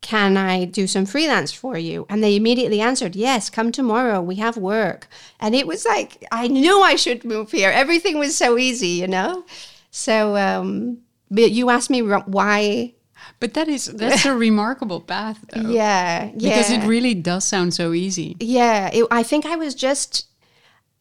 [0.01, 2.05] Can I do some freelance for you?
[2.09, 4.21] And they immediately answered, Yes, come tomorrow.
[4.21, 5.07] We have work.
[5.39, 7.71] And it was like, I knew I should move here.
[7.71, 9.45] Everything was so easy, you know?
[9.91, 10.99] So, um,
[11.29, 12.93] but you asked me why.
[13.39, 15.69] But that is that's a remarkable path, though.
[15.69, 16.49] Yeah, yeah.
[16.49, 18.35] Because it really does sound so easy.
[18.39, 20.27] Yeah, it, I think I was just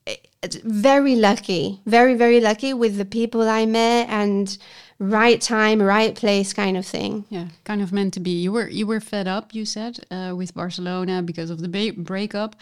[0.07, 0.17] eh,
[0.65, 4.57] very lucky, very, very lucky with the people I met and
[5.01, 7.25] right time, right place kind of thing.
[7.29, 8.31] Yeah, kind of meant to be.
[8.31, 12.01] You were you were fed up, you said, uh, with Barcelona because of the ba-
[12.01, 12.55] breakup.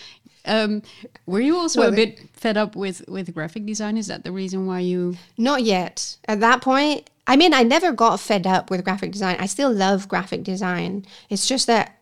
[0.46, 0.83] Um,
[1.27, 3.98] were you also Well, a bit fed up with with graphic design?
[3.98, 5.16] Is that the reason why you?
[5.37, 6.16] Not yet.
[6.27, 9.37] At that point, I mean, I never got fed up with graphic design.
[9.38, 11.05] I still love graphic design.
[11.29, 11.98] It's just that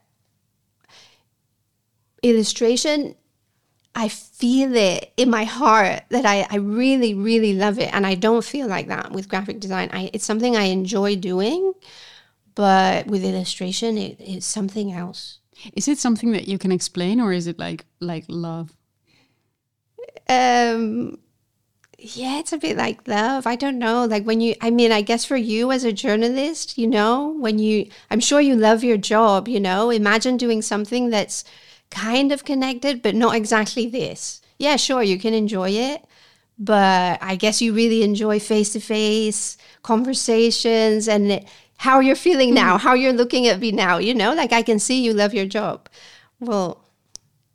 [2.22, 3.16] illustration,
[3.98, 7.92] I feel it in my heart that I, I really, really love it.
[7.94, 9.88] And I don't feel like that with graphic design.
[9.90, 11.72] I, it's something I enjoy doing,
[12.54, 15.38] but with illustration, it, it's something else.
[15.72, 18.76] Is it something that you can explain, or is it like like love?
[20.28, 21.18] Um,
[21.98, 23.46] yeah, it's a bit like love.
[23.46, 24.04] I don't know.
[24.04, 27.58] Like when you, I mean, I guess for you as a journalist, you know, when
[27.58, 31.42] you, I'm sure you love your job, you know, imagine doing something that's
[31.90, 34.40] kind of connected, but not exactly this.
[34.58, 36.04] Yeah, sure, you can enjoy it.
[36.58, 41.46] But I guess you really enjoy face to face conversations and it-
[41.78, 42.54] how you're feeling hmm.
[42.54, 45.34] now, how you're looking at me now, you know, like I can see you love
[45.34, 45.88] your job.
[46.40, 46.86] Well,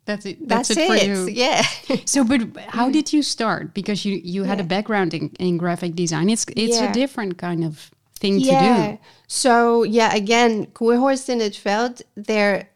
[0.04, 0.48] That's it.
[0.48, 1.28] That's, that's, it, for you.
[1.44, 1.62] Yeah.
[2.06, 2.92] So, but how mm.
[2.92, 3.72] did you start?
[3.72, 6.28] Because you you had a background in, in graphic design.
[6.28, 6.90] It's it's Yeah.
[6.90, 8.58] a different kind of thing yeah.
[8.58, 8.98] to do.
[9.28, 12.68] So yeah, again, Koehorst in het Veld, they're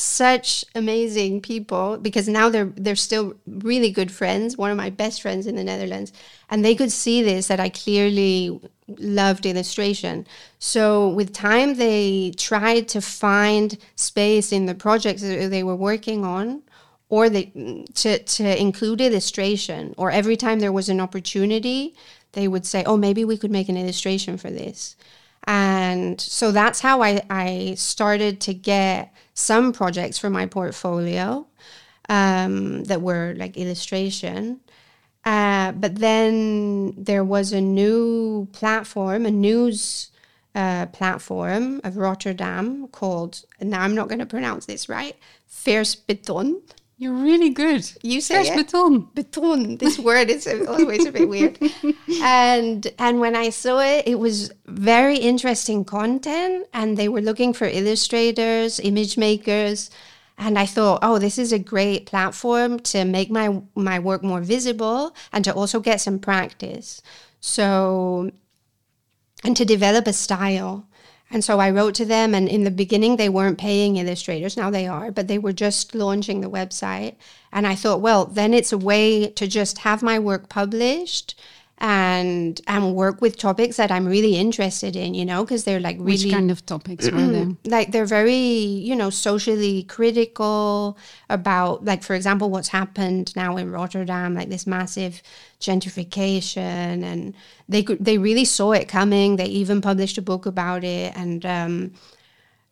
[0.00, 4.56] such amazing people because now they're they're still really good friends.
[4.56, 6.12] One of my best friends in the Netherlands,
[6.48, 10.26] and they could see this that I clearly loved illustration.
[10.58, 16.24] So with time, they tried to find space in the projects that they were working
[16.24, 16.62] on
[17.08, 17.46] or they
[17.94, 21.94] to to include illustration or every time there was an opportunity
[22.32, 24.96] they would say oh maybe we could make an illustration for this
[25.44, 31.46] and so that's how I, I started to get some projects for my portfolio
[32.08, 34.60] um, that were like illustration
[35.24, 40.10] uh, but then there was a new platform a news
[40.54, 45.16] uh, platform of rotterdam called now i'm not going to pronounce this right
[45.50, 46.62] Vers Beton.
[47.00, 47.90] You're really good.
[48.02, 48.54] You say it.
[48.54, 49.08] beton.
[49.14, 49.78] Beton.
[49.78, 51.58] This word is always a bit weird.
[52.22, 57.54] And and when I saw it, it was very interesting content, and they were looking
[57.54, 59.88] for illustrators, image makers,
[60.36, 64.42] and I thought, oh, this is a great platform to make my my work more
[64.42, 67.00] visible and to also get some practice.
[67.40, 68.30] So
[69.42, 70.86] and to develop a style.
[71.30, 74.56] And so I wrote to them, and in the beginning, they weren't paying illustrators.
[74.56, 77.14] Now they are, but they were just launching the website.
[77.52, 81.34] And I thought, well, then it's a way to just have my work published
[81.80, 85.96] and and work with topics that I'm really interested in, you know, because they're like
[85.98, 87.48] really Which kind of topics were there?
[87.64, 90.98] like they're very you know socially critical
[91.30, 95.22] about like for example what's happened now in Rotterdam like this massive
[95.58, 97.34] gentrification and
[97.68, 101.46] they could they really saw it coming they even published a book about it and
[101.46, 101.92] um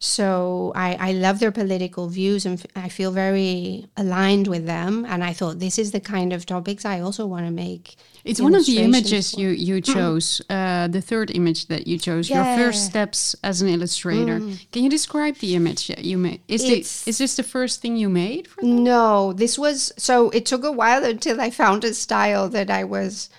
[0.00, 5.04] so I, I love their political views and f- I feel very aligned with them.
[5.08, 7.96] And I thought this is the kind of topics I also want to make.
[8.24, 9.40] It's one of the images for.
[9.40, 10.40] you you chose.
[10.48, 12.30] Uh, the third image that you chose.
[12.30, 12.90] Your first Mm.
[12.90, 14.38] steps as an illustrator.
[14.70, 16.42] Can you describe the image that you made?
[16.46, 18.46] Is It's- this is this the first thing you made?
[18.46, 22.70] For No, this was so it took a while until I found a style that
[22.70, 23.30] I was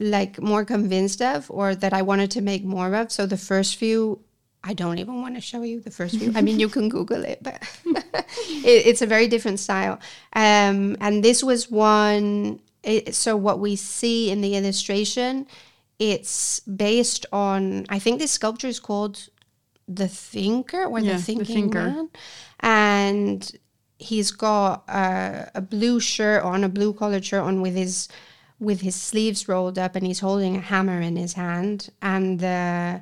[0.00, 3.10] like more convinced of or that I wanted to make more of.
[3.12, 4.20] So the first few
[4.68, 6.30] I don't even want to show you the first few.
[6.34, 9.98] I mean, you can Google it, but it, it's a very different style.
[10.34, 12.60] Um, and this was one.
[12.82, 15.46] It, so what we see in the illustration,
[15.98, 17.86] it's based on.
[17.88, 19.30] I think this sculpture is called
[19.88, 21.88] the Thinker or Yeah, the The Thinking Thinker.
[21.88, 22.10] Man,
[22.60, 23.50] and
[23.98, 28.08] he's got a, a blue shirt on, a blue collared shirt on with his
[28.60, 31.88] with his sleeves rolled up, and he's holding a hammer in his hand.
[32.02, 33.00] And the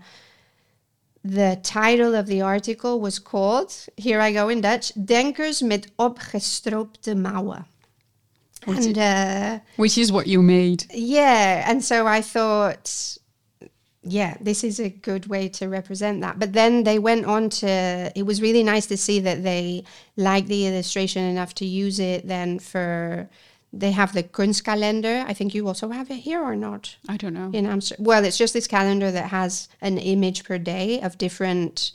[1.31, 7.15] the title of the article was called, here I go in Dutch, Denkers met opgestroopte
[7.15, 7.65] mouwen.
[8.67, 10.87] And uh, Which is what you made.
[10.93, 13.19] yeah, and so I thought,
[14.03, 16.39] yeah, this is a good way to represent that.
[16.39, 19.85] But then they went on to, it was really nice to see that they
[20.17, 23.29] liked the illustration enough to use it then for,
[23.73, 25.25] they have the Kunstkalender.
[25.27, 26.97] I think you also have it here or not?
[27.09, 27.51] I don't know.
[27.53, 28.05] in Amsterdam.
[28.05, 31.93] Well, it's just this calendar that has an image per day of different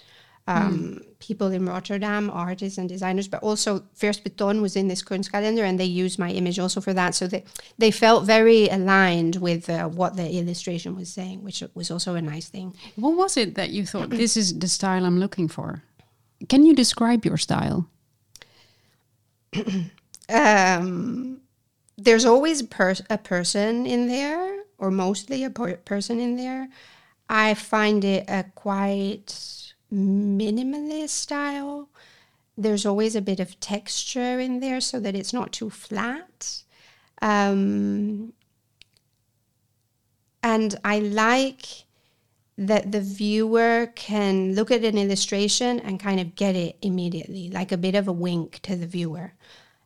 [0.47, 3.27] um, people in Rotterdam, artists and designers.
[3.27, 6.93] But also, Vers Beton was in this Kunstkalender, and they used my image also for
[6.93, 7.15] that.
[7.15, 7.43] So they
[7.77, 12.21] they felt very aligned with uh, what the illustration was saying, which was also a
[12.21, 12.73] nice thing.
[12.95, 15.83] What was it that you thought this is the style I'm looking for?
[16.49, 17.87] Can you describe your style?
[20.29, 21.40] um,
[22.03, 26.69] there's always per- a person in there, or mostly a per- person in there.
[27.29, 31.89] I find it a quite minimalist style.
[32.57, 36.63] There's always a bit of texture in there so that it's not too flat.
[37.21, 38.33] Um,
[40.43, 41.85] and I like
[42.57, 47.71] that the viewer can look at an illustration and kind of get it immediately, like
[47.71, 49.33] a bit of a wink to the viewer.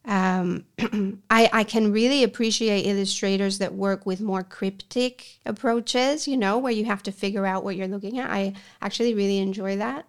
[0.05, 0.65] Um,
[1.29, 6.71] I, I can really appreciate illustrators that work with more cryptic approaches, you know, where
[6.71, 8.29] you have to figure out what you're looking at.
[8.29, 10.05] I actually really enjoy that.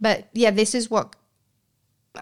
[0.00, 1.14] But yeah, this is what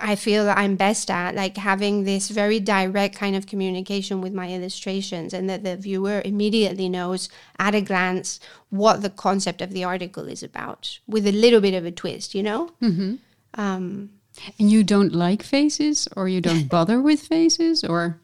[0.01, 4.33] I feel that I'm best at, like having this very direct kind of communication with
[4.33, 8.41] my illustrations, and that the viewer immediately knows at a glance
[8.71, 12.35] what the concept of the article is about, with a little bit of a twist,
[12.35, 12.73] you know.
[12.83, 13.15] Mm-hmm.
[13.55, 14.11] Um,
[14.59, 18.21] and you don't like faces, or you don't bother with faces, or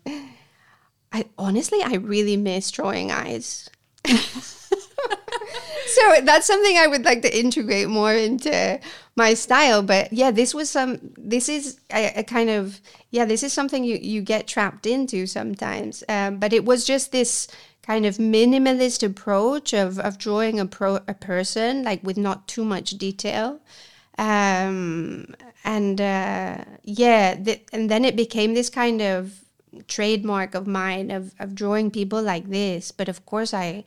[1.12, 3.68] I honestly, I really miss drawing eyes.
[4.08, 4.16] so
[6.22, 8.80] that's something I would like to integrate more into
[9.16, 9.82] my style.
[9.82, 10.98] But yeah, this was some.
[11.16, 13.24] This is a, a kind of yeah.
[13.24, 16.02] This is something you you get trapped into sometimes.
[16.08, 17.48] Um, but it was just this
[17.82, 22.64] kind of minimalist approach of of drawing a pro a person like with not too
[22.64, 23.60] much detail.
[24.18, 25.34] Um,
[25.64, 29.42] and uh, yeah, th- and then it became this kind of
[29.88, 32.92] trademark of mine of, of drawing people like this.
[32.92, 33.84] But of course, I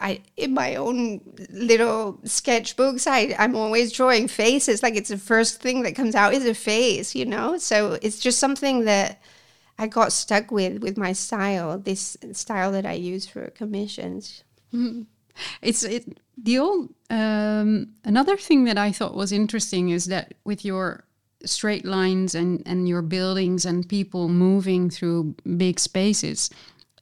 [0.00, 4.82] I in my own little sketchbooks, I I'm always drawing faces.
[4.82, 7.58] Like it's the first thing that comes out is a face, you know.
[7.58, 9.20] So it's just something that
[9.78, 11.78] I got stuck with with my style.
[11.78, 14.44] This style that I use for commissions.
[14.72, 15.06] Mm.
[15.62, 20.64] It's it the old um, another thing that I thought was interesting is that with
[20.64, 21.04] your
[21.44, 26.50] straight lines and and your buildings and people moving through big spaces,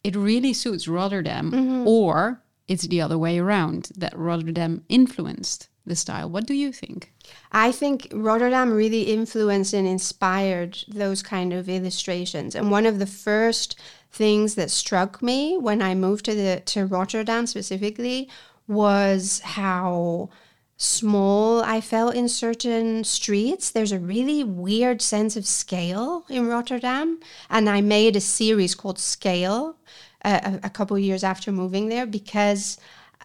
[0.04, 1.88] it really suits Rotterdam mm-hmm.
[1.88, 6.28] or it's the other way around that Rotterdam influenced the style.
[6.28, 7.12] What do you think?
[7.52, 12.54] I think Rotterdam really influenced and inspired those kind of illustrations.
[12.54, 13.78] And one of the first
[14.10, 18.28] things that struck me when I moved to the to Rotterdam specifically
[18.68, 20.28] was how
[20.76, 23.70] small I felt in certain streets.
[23.70, 28.98] There's a really weird sense of scale in Rotterdam, and I made a series called
[28.98, 29.76] Scale
[30.24, 32.78] uh, a, a couple years after moving there because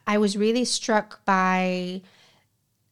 [0.08, 2.02] I was really struck by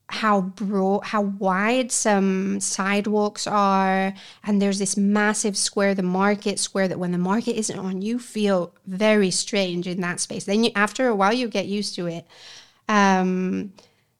[0.10, 6.88] how broad, how wide some sidewalks are, and there's this massive square, the market square.
[6.88, 10.46] That when the market isn't on, you feel very strange in that space.
[10.46, 12.26] Then you, after a while, you get used to it.
[12.88, 13.74] Um,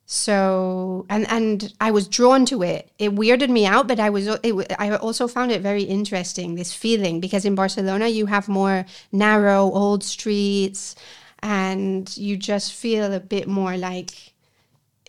[0.06, 2.92] so and and I was drawn to it.
[2.98, 6.74] It weirded me out, but I was it, I also found it very interesting this
[6.74, 10.96] feeling because in Barcelona you have more narrow old streets
[11.44, 14.34] and you just feel a bit more like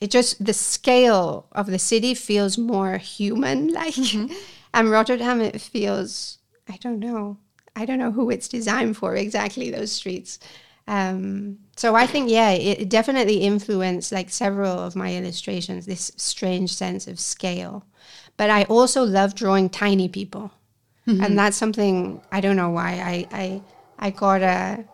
[0.01, 4.33] it just the scale of the city feels more human like mm-hmm.
[4.75, 6.39] and Rotterdam it feels
[6.69, 7.39] I don't know
[7.77, 10.39] I don't know who it's designed for exactly those streets
[10.91, 16.75] um, so I think, yeah, it definitely influenced like several of my illustrations, this strange
[16.75, 17.85] sense of scale.
[18.37, 20.51] But I also love drawing tiny people.
[21.07, 21.23] Mm-hmm.
[21.23, 23.63] And that's something, I don't know why, I, I,
[24.01, 24.85] I got a,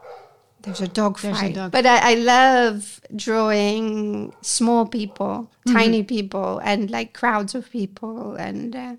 [0.67, 1.53] there's a dog there's fight.
[1.53, 1.73] A dog.
[1.73, 5.77] But I, I, love drawing small people, mm-hmm.
[5.77, 8.35] tiny people, and like crowds of people.
[8.35, 8.97] And uh,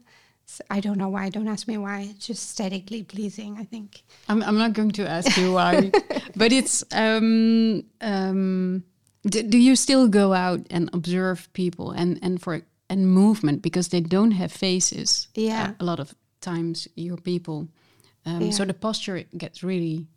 [0.70, 1.30] I don't know why.
[1.30, 2.07] Don't ask me why.
[2.09, 4.03] It's just aesthetically pleasing, I think.
[4.30, 5.91] I'm, I'm not going to ask you why,
[6.36, 6.84] but it's.
[6.91, 8.84] Um, um,
[9.24, 13.89] do, do you still go out and observe people and and for and movement because
[13.89, 15.28] they don't have faces?
[15.36, 15.74] Yeah.
[15.80, 17.68] A, a lot of times, your people.
[18.26, 18.51] Um, yeah.
[18.51, 20.07] So the posture gets really,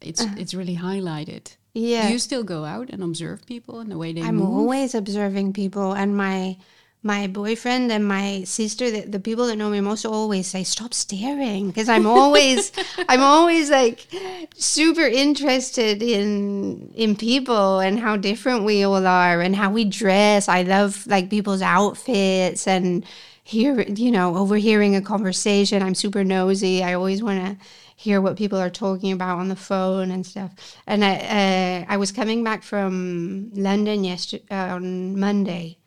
[0.00, 0.34] it's uh.
[0.36, 1.56] it's really highlighted.
[1.74, 2.06] Yeah.
[2.06, 4.48] Do you still go out and observe people and the way they I'm move?
[4.48, 6.56] Always observing people, and my
[7.02, 10.92] my boyfriend and my sister the, the people that know me most always say stop
[10.92, 12.72] staring because i'm always
[13.08, 14.08] i'm always like
[14.56, 20.48] super interested in in people and how different we all are and how we dress
[20.48, 23.04] i love like people's outfits and
[23.44, 27.64] hear you know overhearing a conversation i'm super nosy i always want to
[27.98, 30.52] hear what people are talking about on the phone and stuff
[30.86, 35.78] and i uh, i was coming back from london yesterday uh, on monday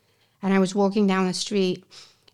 [0.42, 1.84] and I was walking down the street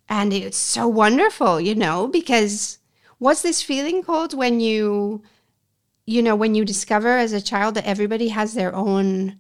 [0.09, 2.79] and it's so wonderful, you know, because
[3.19, 5.23] what's this feeling called when you
[6.07, 9.39] you know, when you discover as a child that everybody has their own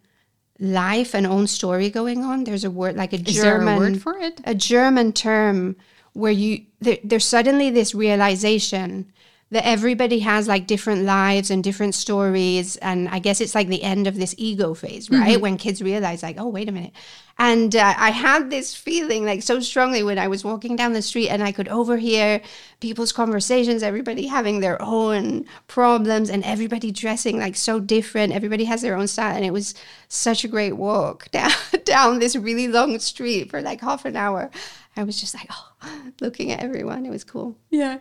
[0.60, 2.44] life and own story going on.
[2.44, 4.42] There's a word like a Is German a word for it.
[4.44, 5.76] A German term
[6.12, 9.10] where you there, there's suddenly this realization
[9.50, 13.82] that everybody has like different lives and different stories and i guess it's like the
[13.82, 15.32] end of this ego phase right?
[15.32, 15.40] Mm-hmm.
[15.42, 16.92] when kids realize like oh wait a minute.
[17.40, 21.02] And uh, i had this feeling like so strongly when i was walking down the
[21.02, 22.40] street and i could overhear
[22.80, 28.32] people's conversations everybody having their own problems and everybody dressing like so different.
[28.32, 29.74] Everybody has their own style and it was
[30.08, 31.52] such a great walk down
[31.84, 34.50] down this really long street for like half an hour.
[34.96, 35.72] I was just like oh
[36.20, 37.06] looking at everyone.
[37.06, 37.56] It was cool.
[37.70, 37.98] Yeah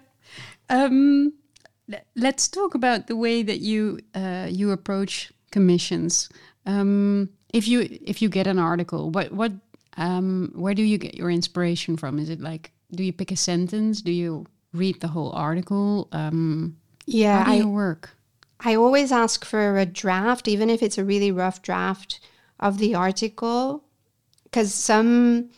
[0.70, 1.34] um,
[2.16, 6.30] let's talk about the way that you uh, you approach commissions.
[6.66, 9.52] Um, if you if you get an article, what what
[9.98, 12.20] um, where do you get your inspiration from?
[12.20, 14.02] Is it like do you pick a sentence?
[14.02, 16.08] Do you read the whole article?
[16.12, 18.12] Um, yeah, how do you work?
[18.60, 22.20] I always ask for a draft, even if it's a really rough draft
[22.60, 23.84] of the article,
[24.44, 25.50] because some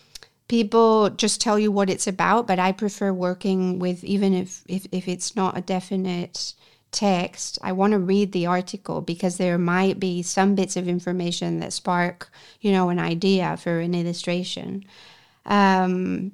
[0.50, 4.86] people just tell you what it's about but i prefer working with even if if,
[4.92, 6.54] if it's not a definite
[6.92, 11.60] text i want to read the article because there might be some bits of information
[11.60, 14.84] that spark you know an idea for an illustration.
[15.46, 16.34] Um,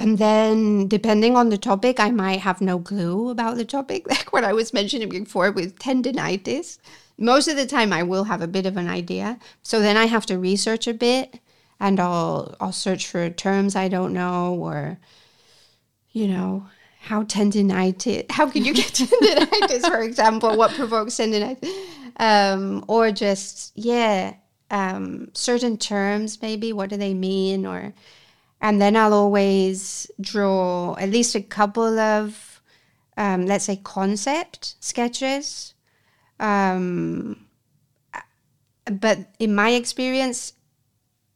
[0.00, 4.06] and then depending on the topic i might have no clue about the topic.
[4.10, 6.78] Like what i was mentioning before with tendinitis.
[7.16, 9.38] Most of the time i will have a bit of an idea.
[9.62, 11.40] So then i have to research a bit
[11.80, 14.98] and I'll I'll search for terms I don't know or
[16.12, 16.66] you know
[17.00, 20.56] how tendinitis how can you get tendinitis for example?
[20.56, 21.68] What provokes tendinitis?
[22.16, 24.34] Um, or just yeah
[24.70, 27.66] um, certain terms maybe what do they mean?
[27.66, 27.94] Or
[28.60, 32.60] and then I'll always draw at least a couple of
[33.16, 35.74] um, let's say concept sketches.
[36.40, 37.46] Um,
[38.90, 40.52] but in my experience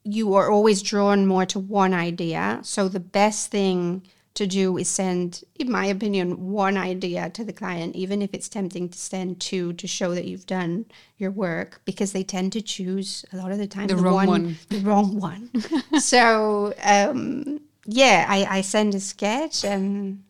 [0.04, 2.60] you are always drawn more to one idea.
[2.62, 4.02] So the best thing
[4.34, 8.48] to do is send, in my opinion, one idea to the client, even if it's
[8.48, 10.86] tempting to send two to show that you've done
[11.18, 14.14] your work, because they tend to choose a lot of the time the, the wrong
[14.14, 15.50] one, one, the wrong one.
[16.00, 20.24] so um, yeah, I, I send a sketch and.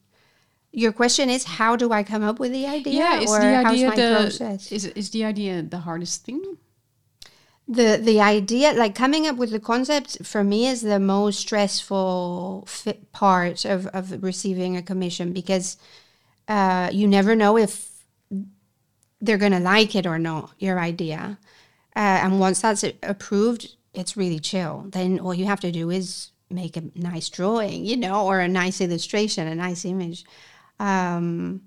[0.74, 2.94] Your question is how do I come up with the idea?
[2.94, 4.72] Yeah, is the idea the process?
[4.72, 6.56] Is, is the idea the hardest thing?
[7.72, 12.68] The the idea like coming up with the concept for me is the most stressful
[13.12, 15.78] part of, of receiving a commission because
[16.48, 18.04] uh, you never know if
[19.20, 21.38] they're going to like it or not your idea.
[21.94, 24.86] Uh, and once that's approved it's really chill.
[24.88, 28.48] Then all you have to do is make a nice drawing you know or a
[28.48, 30.24] nice illustration a nice image.
[30.78, 31.62] Um,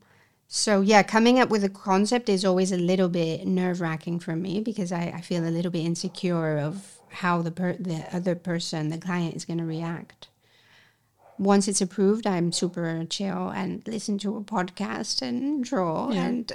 [0.47, 4.35] so yeah, coming up with a concept is always a little bit nerve wracking for
[4.35, 8.35] me because I, I feel a little bit insecure of how the per- the other
[8.35, 10.27] person, the client, is going to react.
[11.37, 16.25] Once it's approved, I'm super chill and listen to a podcast and draw yeah.
[16.25, 16.51] and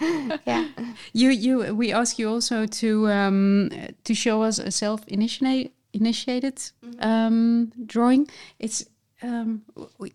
[0.46, 0.68] yeah.
[1.12, 3.70] You you we ask you also to um,
[4.04, 7.00] to show us a self initiated initiated mm-hmm.
[7.00, 8.28] um, drawing.
[8.58, 8.84] It's
[9.22, 9.62] um,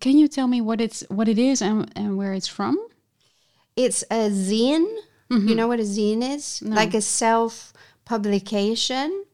[0.00, 2.76] can you tell me what it's what it is and, and where it's from?
[3.76, 4.86] It's a zine.
[5.30, 5.48] Mm-hmm.
[5.48, 6.62] You know what a zine is?
[6.62, 6.76] No.
[6.76, 7.72] Like a self
[8.04, 9.24] publication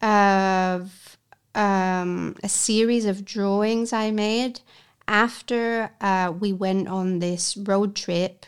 [0.00, 1.18] of
[1.54, 4.60] um, a series of drawings I made
[5.06, 8.46] after uh, we went on this road trip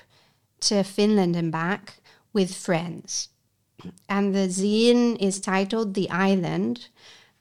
[0.61, 2.01] to Finland and back
[2.33, 3.29] with friends.
[4.09, 6.89] And the zine is titled The Island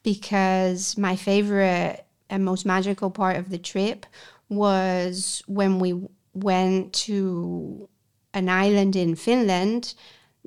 [0.04, 4.06] because my favorite and most magical part of the trip
[4.48, 7.90] was when we went to
[8.34, 9.94] an island in Finland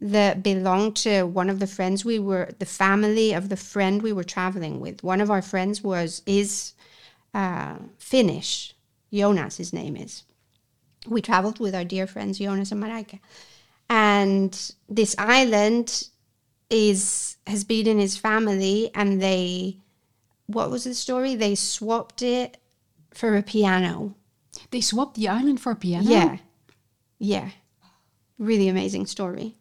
[0.01, 4.13] that belonged to one of the friends we were the family of the friend we
[4.13, 5.03] were traveling with.
[5.03, 6.75] One of our friends was is
[7.35, 8.75] uh, Finnish.
[9.13, 10.25] Jonas, his name is.
[11.07, 13.21] We traveled with our dear friends Jonas and Mareike.
[13.89, 16.09] And this island
[16.71, 19.77] is has been in his family and they
[20.47, 21.35] what was the story?
[21.35, 22.57] They swapped it
[23.13, 24.15] for a piano
[24.71, 26.09] they swapped the island for a piano?
[26.09, 26.39] Yeah.
[27.19, 27.51] Yeah.
[28.39, 29.57] Really amazing story.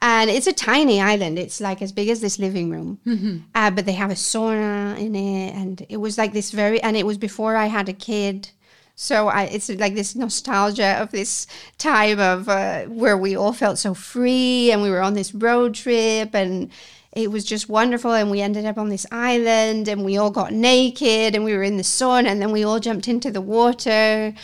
[0.00, 1.38] And it's a tiny island.
[1.38, 3.00] It's like as big as this living room.
[3.06, 3.38] Mm-hmm.
[3.54, 5.54] Uh, but they have a sauna in it.
[5.54, 8.50] And it was like this very, and it was before I had a kid.
[8.94, 11.46] So I, it's like this nostalgia of this
[11.78, 15.74] time of uh, where we all felt so free and we were on this road
[15.74, 16.70] trip and
[17.12, 18.12] it was just wonderful.
[18.12, 21.62] And we ended up on this island and we all got naked and we were
[21.62, 24.34] in the sun and then we all jumped into the water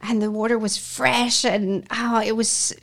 [0.00, 2.74] and the water was fresh and oh, it was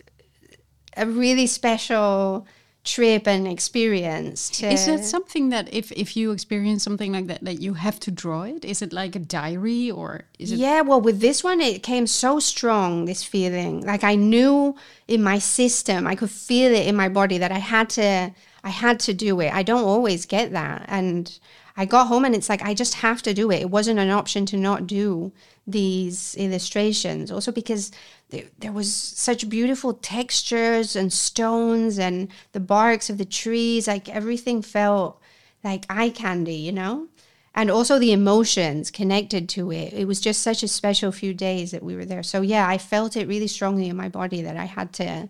[0.96, 2.48] a really special
[2.84, 4.50] trip and experience.
[4.50, 8.00] To, Is that something that if if you experience something like that that you have
[8.02, 8.66] to draw it?
[8.66, 12.08] Is it like a diary or is it yeah, well, with this one, it came
[12.08, 13.82] so strong, this feeling.
[13.86, 14.76] Like I knew
[15.08, 18.32] in my system, I could feel it in my body that I had to,
[18.64, 19.54] I had to do it.
[19.54, 20.86] I don't always get that.
[20.88, 21.40] And
[21.78, 23.62] I got home and it's like, I just have to do it.
[23.62, 25.32] It wasn't an option to not do
[25.66, 27.32] these illustrations.
[27.32, 27.92] Also because
[28.30, 33.88] there, was such beautiful textures and stones and the barks of the trees.
[33.88, 35.22] Like everything felt
[35.64, 37.08] like eye candy, you know?
[37.56, 39.92] and also the emotions connected to it.
[39.94, 42.24] It was just such a special few days that we were there.
[42.24, 45.28] So yeah, I felt it really strongly in my body that I had to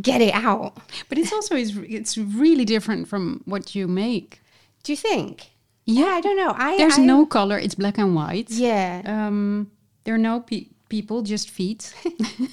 [0.00, 0.76] get it out.
[1.08, 4.40] But it's also it's, it's really different from what you make.
[4.82, 5.50] Do you think?
[5.84, 6.54] Yeah, I don't know.
[6.56, 7.58] I There's I, no color.
[7.58, 8.50] It's black and white.
[8.50, 9.70] Yeah, Um,
[10.04, 11.92] there are no pe- people, just feet.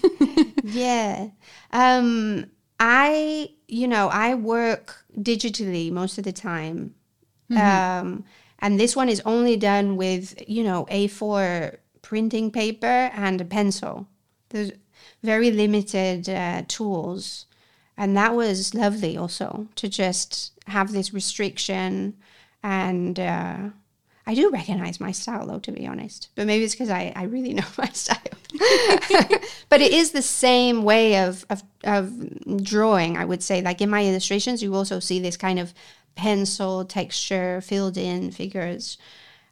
[0.64, 1.30] yeah.
[1.72, 2.46] Um,
[2.80, 6.96] I you know I work digitally most of the time.
[7.56, 8.26] Um,
[8.60, 14.08] and this one is only done with you know A4 printing paper and a pencil.
[14.50, 14.72] There's
[15.24, 17.46] very limited uh, tools,
[17.98, 22.16] and that was lovely also to just have this restriction.
[22.64, 23.58] And uh,
[24.26, 26.30] I do recognize my style though, to be honest.
[26.36, 28.18] But maybe it's because I, I really know my style.
[29.70, 33.18] but it is the same way of, of of drawing.
[33.18, 35.74] I would say, like in my illustrations, you also see this kind of
[36.16, 38.98] pencil texture filled in figures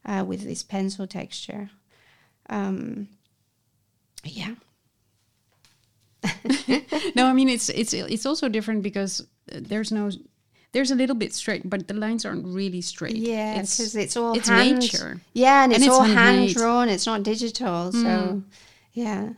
[0.06, 1.70] uh, with this pencil texture.
[2.50, 3.10] Um,
[4.24, 4.56] yeah.
[7.16, 10.10] No, I mean it's it's it's also different because there's no
[10.74, 13.16] there's a little bit straight, but the lines aren't really straight.
[13.16, 15.22] Yeah, it's because it's, all it's hand, nature.
[15.34, 16.90] Yeah, and it's, and it's all hand drawn.
[16.90, 17.92] It's not digital.
[17.92, 18.44] So,
[18.94, 19.30] yeah.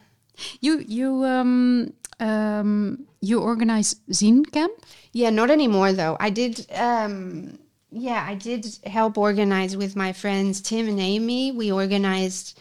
[0.59, 4.73] You you um um you organize zine camp.
[5.13, 6.17] Yeah, not anymore though.
[6.19, 6.65] I did.
[6.73, 7.59] Um,
[7.91, 11.51] yeah, I did help organize with my friends Tim and Amy.
[11.51, 12.59] We organized.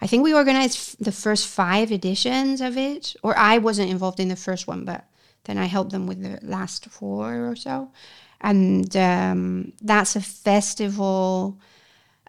[0.00, 4.20] I think we organized f- the first five editions of it, or I wasn't involved
[4.20, 5.04] in the first one, but
[5.44, 7.90] then I helped them with the last four or so.
[8.40, 11.58] And um, that's a festival.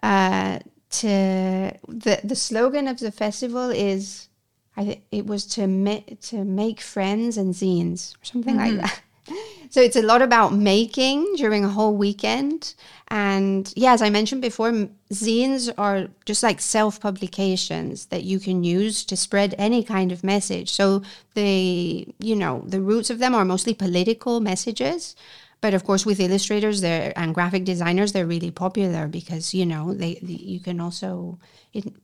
[0.02, 0.58] Uh,
[0.90, 4.28] to the the slogan of the festival is,
[4.76, 9.00] I th- it was to ma- to make friends and zines or something like that.
[9.72, 12.74] So it's a lot about making during a whole weekend.
[13.08, 14.70] And yeah, as I mentioned before,
[15.10, 20.22] zines are just like self publications that you can use to spread any kind of
[20.22, 20.70] message.
[20.70, 21.00] So
[21.32, 25.16] they, you know, the roots of them are mostly political messages.
[25.62, 29.94] But of course, with illustrators they're, and graphic designers, they're really popular because, you know,
[29.94, 31.38] they, you can also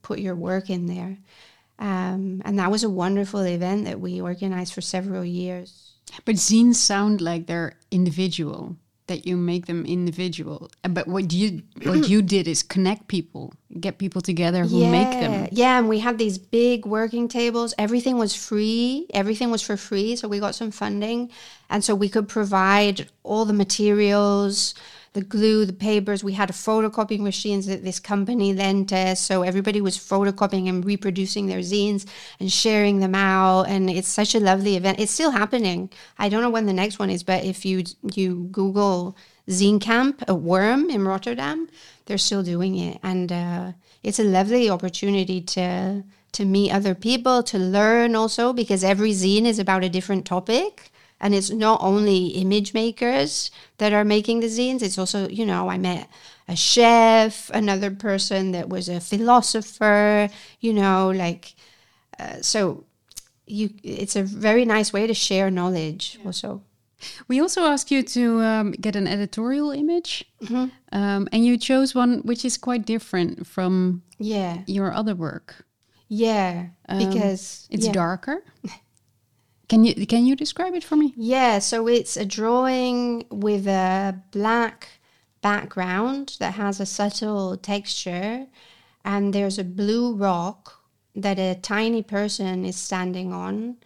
[0.01, 1.19] put your work in there.
[1.77, 5.88] Um, and that was a wonderful event that we organized for several years.
[6.25, 8.75] But zines sound like they're individual.
[9.07, 10.69] That you make them individual.
[10.87, 15.47] But what you what you did is connect people, get people together who make them.
[15.51, 17.73] Yeah, and we had these big working tables.
[17.79, 19.07] Everything was free.
[19.11, 20.15] Everything was for free.
[20.15, 21.31] So we got some funding.
[21.71, 24.75] And so we could provide all the materials,
[25.13, 26.23] the glue, the papers.
[26.23, 29.19] We had a photocopying machines that this company lent us.
[29.19, 32.07] So everybody was photocopying and reproducing their zines
[32.39, 33.63] and sharing them out.
[33.63, 34.99] And it's such a lovely event.
[34.99, 35.89] It's still happening.
[36.17, 37.83] I don't know when the next one is, but if you
[38.13, 41.69] you Google Zine Camp, a worm in Rotterdam,
[42.05, 42.99] they're still doing it.
[43.01, 43.71] And uh,
[44.03, 49.45] it's a lovely opportunity to to meet other people, to learn also, because every zine
[49.45, 50.88] is about a different topic.
[51.21, 55.69] And it's not only image makers that are making the zines, it's also, you know,
[55.69, 56.07] I met
[56.47, 60.29] a chef, another person that was a philosopher,
[60.61, 61.55] you know, like,
[62.19, 62.85] uh, so
[63.45, 66.61] you, it's a very nice way to share knowledge also.
[67.27, 70.25] We also asked you to um, get an editorial image,
[70.91, 74.63] um, and you chose one which is quite different from Yeah.
[74.67, 75.65] your other work.
[76.09, 76.67] Yeah.
[76.87, 77.93] because It's yeah.
[77.93, 78.43] darker.
[79.69, 81.13] Can you can you describe it for me?
[81.15, 84.99] Yeah, so it's a drawing with a black
[85.41, 88.47] background that has a subtle texture,
[89.05, 90.81] and there's a blue rock
[91.15, 93.77] that a tiny person is standing on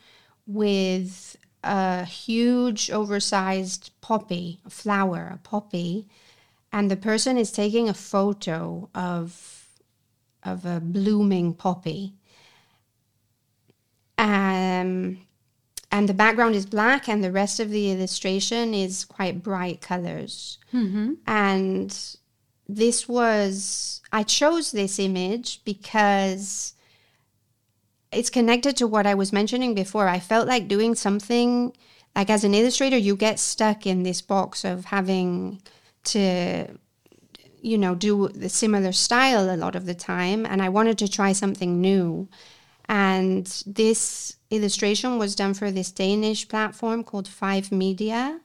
[0.47, 6.07] with a huge, oversized poppy, a flower, a poppy,
[6.71, 9.67] and the person is taking a photo of
[10.43, 12.13] of a blooming poppy.
[14.17, 15.17] Um,
[15.93, 20.57] and the background is black and the rest of the illustration is quite bright colors.
[20.73, 21.13] Mm-hmm.
[21.27, 22.17] And
[22.67, 26.73] this was i chose this image because
[28.11, 30.07] it's connected to what i was mentioning before.
[30.07, 31.73] I felt like doing something
[32.15, 35.61] like as an illustrator, you get stuck in this box of having
[36.05, 36.67] to
[37.61, 40.43] you know do the similar style a lot of the time.
[40.47, 42.29] And i wanted to try something new.
[42.89, 48.39] And this illustration was done for this danish platform called five media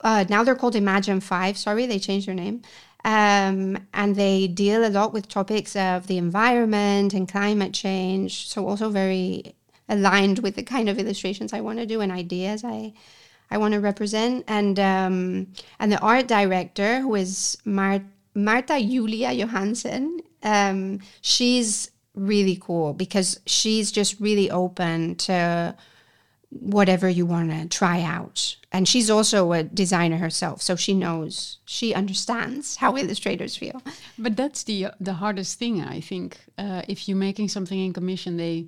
[0.00, 2.62] uh, now they're called imagine five sorry they changed their name
[3.04, 8.66] um, and they deal a lot with topics of the environment and climate change so
[8.66, 9.54] also very
[9.88, 12.92] aligned with the kind of illustrations i want to do and ideas i
[13.50, 15.46] I want to represent, and um,
[15.80, 20.20] and the art director who is Mar- Marta Julia Johansen.
[20.42, 25.74] Um, she's really cool because she's just really open to
[26.50, 28.56] whatever you want to try out.
[28.72, 33.82] And she's also a designer herself, so she knows, she understands how illustrators feel.
[34.18, 36.38] But that's the the hardest thing, I think.
[36.56, 38.66] Uh, if you're making something in commission, they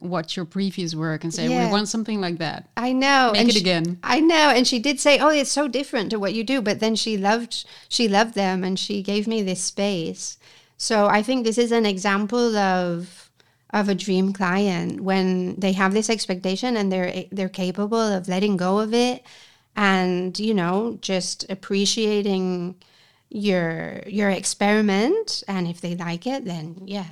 [0.00, 1.66] watch your previous work and say, yeah.
[1.66, 3.30] "We want something like that." I know.
[3.32, 3.98] Make and it she, again.
[4.02, 6.80] I know, and she did say, "Oh, it's so different to what you do," but
[6.80, 10.38] then she loved she loved them, and she gave me this space.
[10.78, 13.30] So I think this is an example of
[13.70, 18.56] of a dream client when they have this expectation and they're they're capable of letting
[18.56, 19.22] go of it
[19.76, 22.74] and you know just appreciating
[23.28, 27.04] your your experiment and if they like it then yeah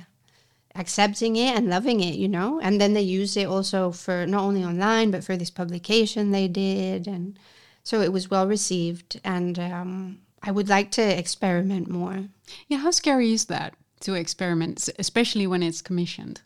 [0.77, 2.59] accepting it and loving it, you know.
[2.61, 6.47] And then they used it also for not only online but for this publication they
[6.47, 7.37] did, and
[7.83, 9.19] so it was well received.
[9.23, 12.25] And um, I would like to experiment more.
[12.67, 16.41] Yeah, how scary is that to experiment, especially when it's commissioned?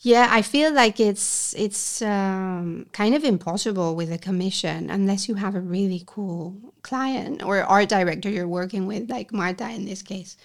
[0.00, 5.34] Yeah, I feel like it's it's um, kind of impossible with a commission unless you
[5.34, 10.02] have a really cool client or art director you're working with, like Marta in this
[10.02, 10.36] case.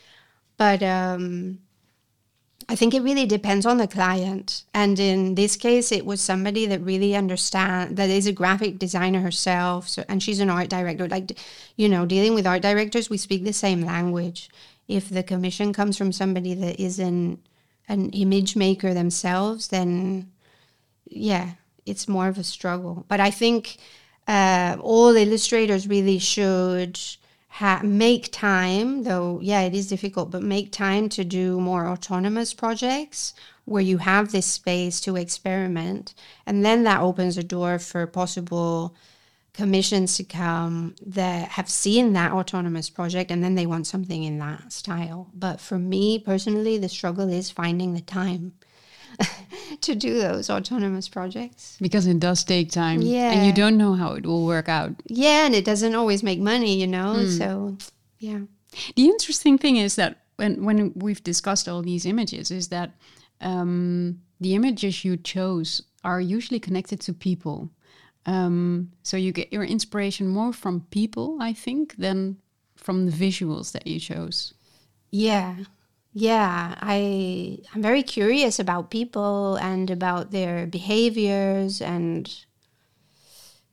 [0.58, 1.60] But um,
[2.70, 4.64] I think it really depends on the client.
[4.74, 9.22] And in this case, it was somebody that really understand that is a graphic designer
[9.22, 9.90] herself.
[9.90, 11.08] So, and she's an art director.
[11.08, 11.38] Like,
[11.76, 14.50] you know, dealing with art directors, we speak the same language.
[14.88, 17.40] If the commission comes from somebody that isn't
[17.88, 20.32] an image maker themselves, then
[21.06, 21.52] yeah,
[21.86, 23.06] it's more of a struggle.
[23.08, 23.78] But I think
[24.28, 27.00] uh, all illustrators really should
[27.54, 32.52] ha- make time, though, yeah, it is difficult, but make time to do more autonomous
[32.52, 33.36] projects
[33.66, 36.16] where you have this space to experiment.
[36.48, 38.96] And then that opens a door for possible
[39.54, 44.40] commissions to come that have seen that autonomous project and then they want something in
[44.40, 45.30] that style.
[45.32, 48.54] But for me personally, the struggle is finding the time
[49.82, 51.78] to do those autonomous projects.
[51.82, 54.92] Because it does take time yeah and you don't know how it will work out.
[55.06, 57.38] Yeah and it doesn't always make money you know mm.
[57.38, 57.78] so
[58.20, 58.40] yeah.
[58.96, 62.92] The interesting thing is that when when we've discussed all these images is that
[63.42, 67.70] um, the images you chose are usually connected to people.
[68.26, 72.38] Um, so you get your inspiration more from people i think than
[72.78, 74.54] from the visuals that you chose.
[75.12, 75.56] Yeah
[76.14, 82.32] yeah, I I'm very curious about people and about their behaviors and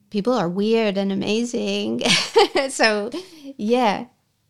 [0.08, 2.02] people are weird and amazing.
[2.70, 3.10] so,
[3.56, 4.06] yeah.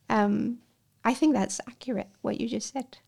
[0.08, 0.58] Um,
[1.04, 2.98] I think that's accurate what you just said.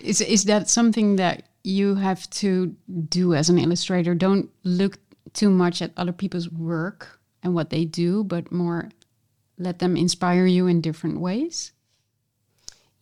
[0.00, 2.74] Is is that something that you have to
[3.08, 4.14] do as an illustrator?
[4.14, 4.98] Don't look
[5.32, 8.90] too much at other people's work and what they do, but more
[9.58, 11.72] let them inspire you in different ways?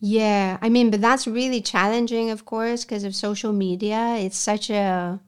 [0.01, 4.15] Yeah, I mean, but that's really challenging, of course, because of social media.
[4.17, 5.19] It's such a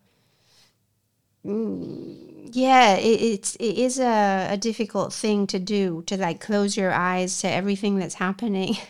[1.45, 6.75] mm, yeah, it, it's it is a, a difficult thing to do to like close
[6.77, 8.75] your eyes to everything that's happening.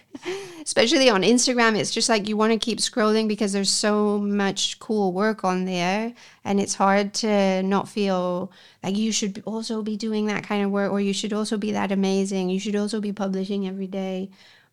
[0.64, 4.78] Especially on Instagram, it's just like you want to keep scrolling because there's so much
[4.80, 6.14] cool work on there,
[6.46, 8.52] and it's hard to not feel
[8.84, 11.72] like you should also be doing that kind of work, or you should also be
[11.72, 12.50] that amazing.
[12.50, 14.30] You should also be publishing every day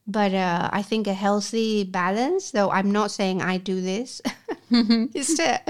[0.09, 4.23] but uh, I think a healthy balance, though I'm not saying I do this,
[4.71, 5.61] is to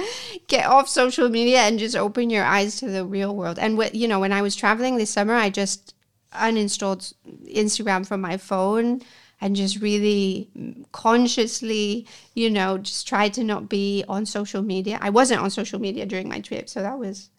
[0.47, 3.59] get off social media and just open your eyes to the real world.
[3.59, 5.93] And what you know, when I was traveling this summer, I just
[6.33, 7.13] uninstalled
[7.53, 9.03] Instagram from my phone
[9.41, 10.49] and just really
[10.93, 14.99] consciously, you know, just tried to not be on social media.
[15.01, 17.31] I wasn't on social media during my trip, so that was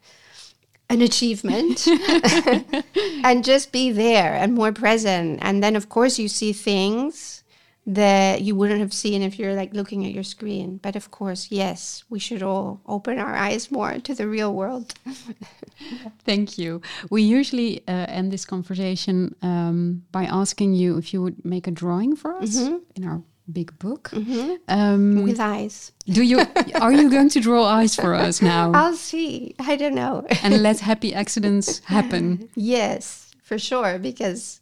[0.89, 1.87] an achievement
[3.23, 5.39] and just be there and more present.
[5.41, 7.43] And then of course you see things
[7.85, 10.77] that you wouldn't have seen if you're like looking at your screen.
[10.77, 14.93] But of course yes we should all open our eyes more to the real world.
[16.25, 16.81] Thank you.
[17.09, 21.71] We usually uh, end this conversation um, by asking you if you would make a
[21.71, 22.79] drawing for us mm -hmm.
[22.95, 23.21] in our
[23.53, 24.09] big book.
[24.13, 24.55] Mm-hmm.
[24.67, 25.91] Um, With eyes.
[26.05, 26.39] do you
[26.79, 29.55] are you going to draw eyes for us now I'll see.
[29.59, 30.25] I don't know.
[30.43, 32.49] and let happy accidents happen?
[32.55, 34.61] yes, for sure, because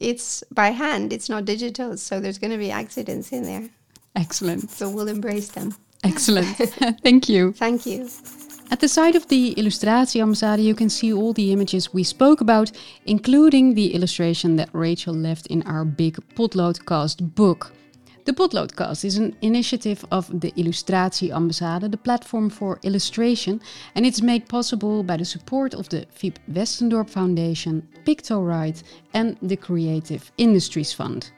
[0.00, 1.96] it's by hand, it's not digital.
[1.96, 3.68] So there's going to be accidents in there.
[4.16, 5.74] Excellent, So we'll embrace them.
[6.04, 6.46] excellent.
[7.02, 7.52] Thank you.
[7.52, 8.08] Thank you.
[8.70, 12.40] At the side of the Illustratie Ambassade, you can see all the images we spoke
[12.40, 12.72] about,
[13.04, 17.72] including the illustration that Rachel left in our big Potloodcast book.
[18.24, 23.60] The Potloodcast is an initiative of the Illustratie Ambassade, the platform for illustration,
[23.96, 29.56] and it's made possible by the support of the Fiep Westendorp Foundation, PictoRite, and the
[29.56, 31.32] Creative Industries Fund.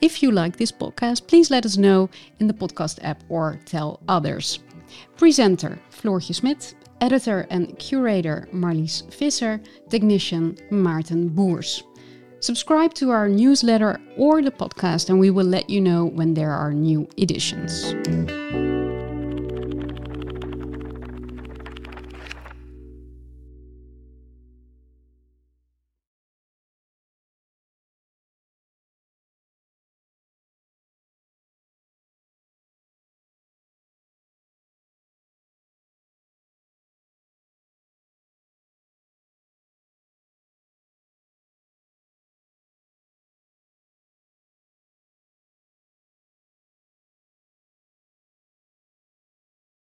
[0.00, 2.08] If you like this podcast, please let us know
[2.40, 4.60] in the podcast app or tell others.
[5.18, 9.60] Presenter Floortje Smit, editor and curator Marlies Visser,
[9.90, 11.82] technician Maarten Boers.
[12.42, 16.50] Subscribe to our newsletter or the podcast, and we will let you know when there
[16.50, 17.94] are new editions.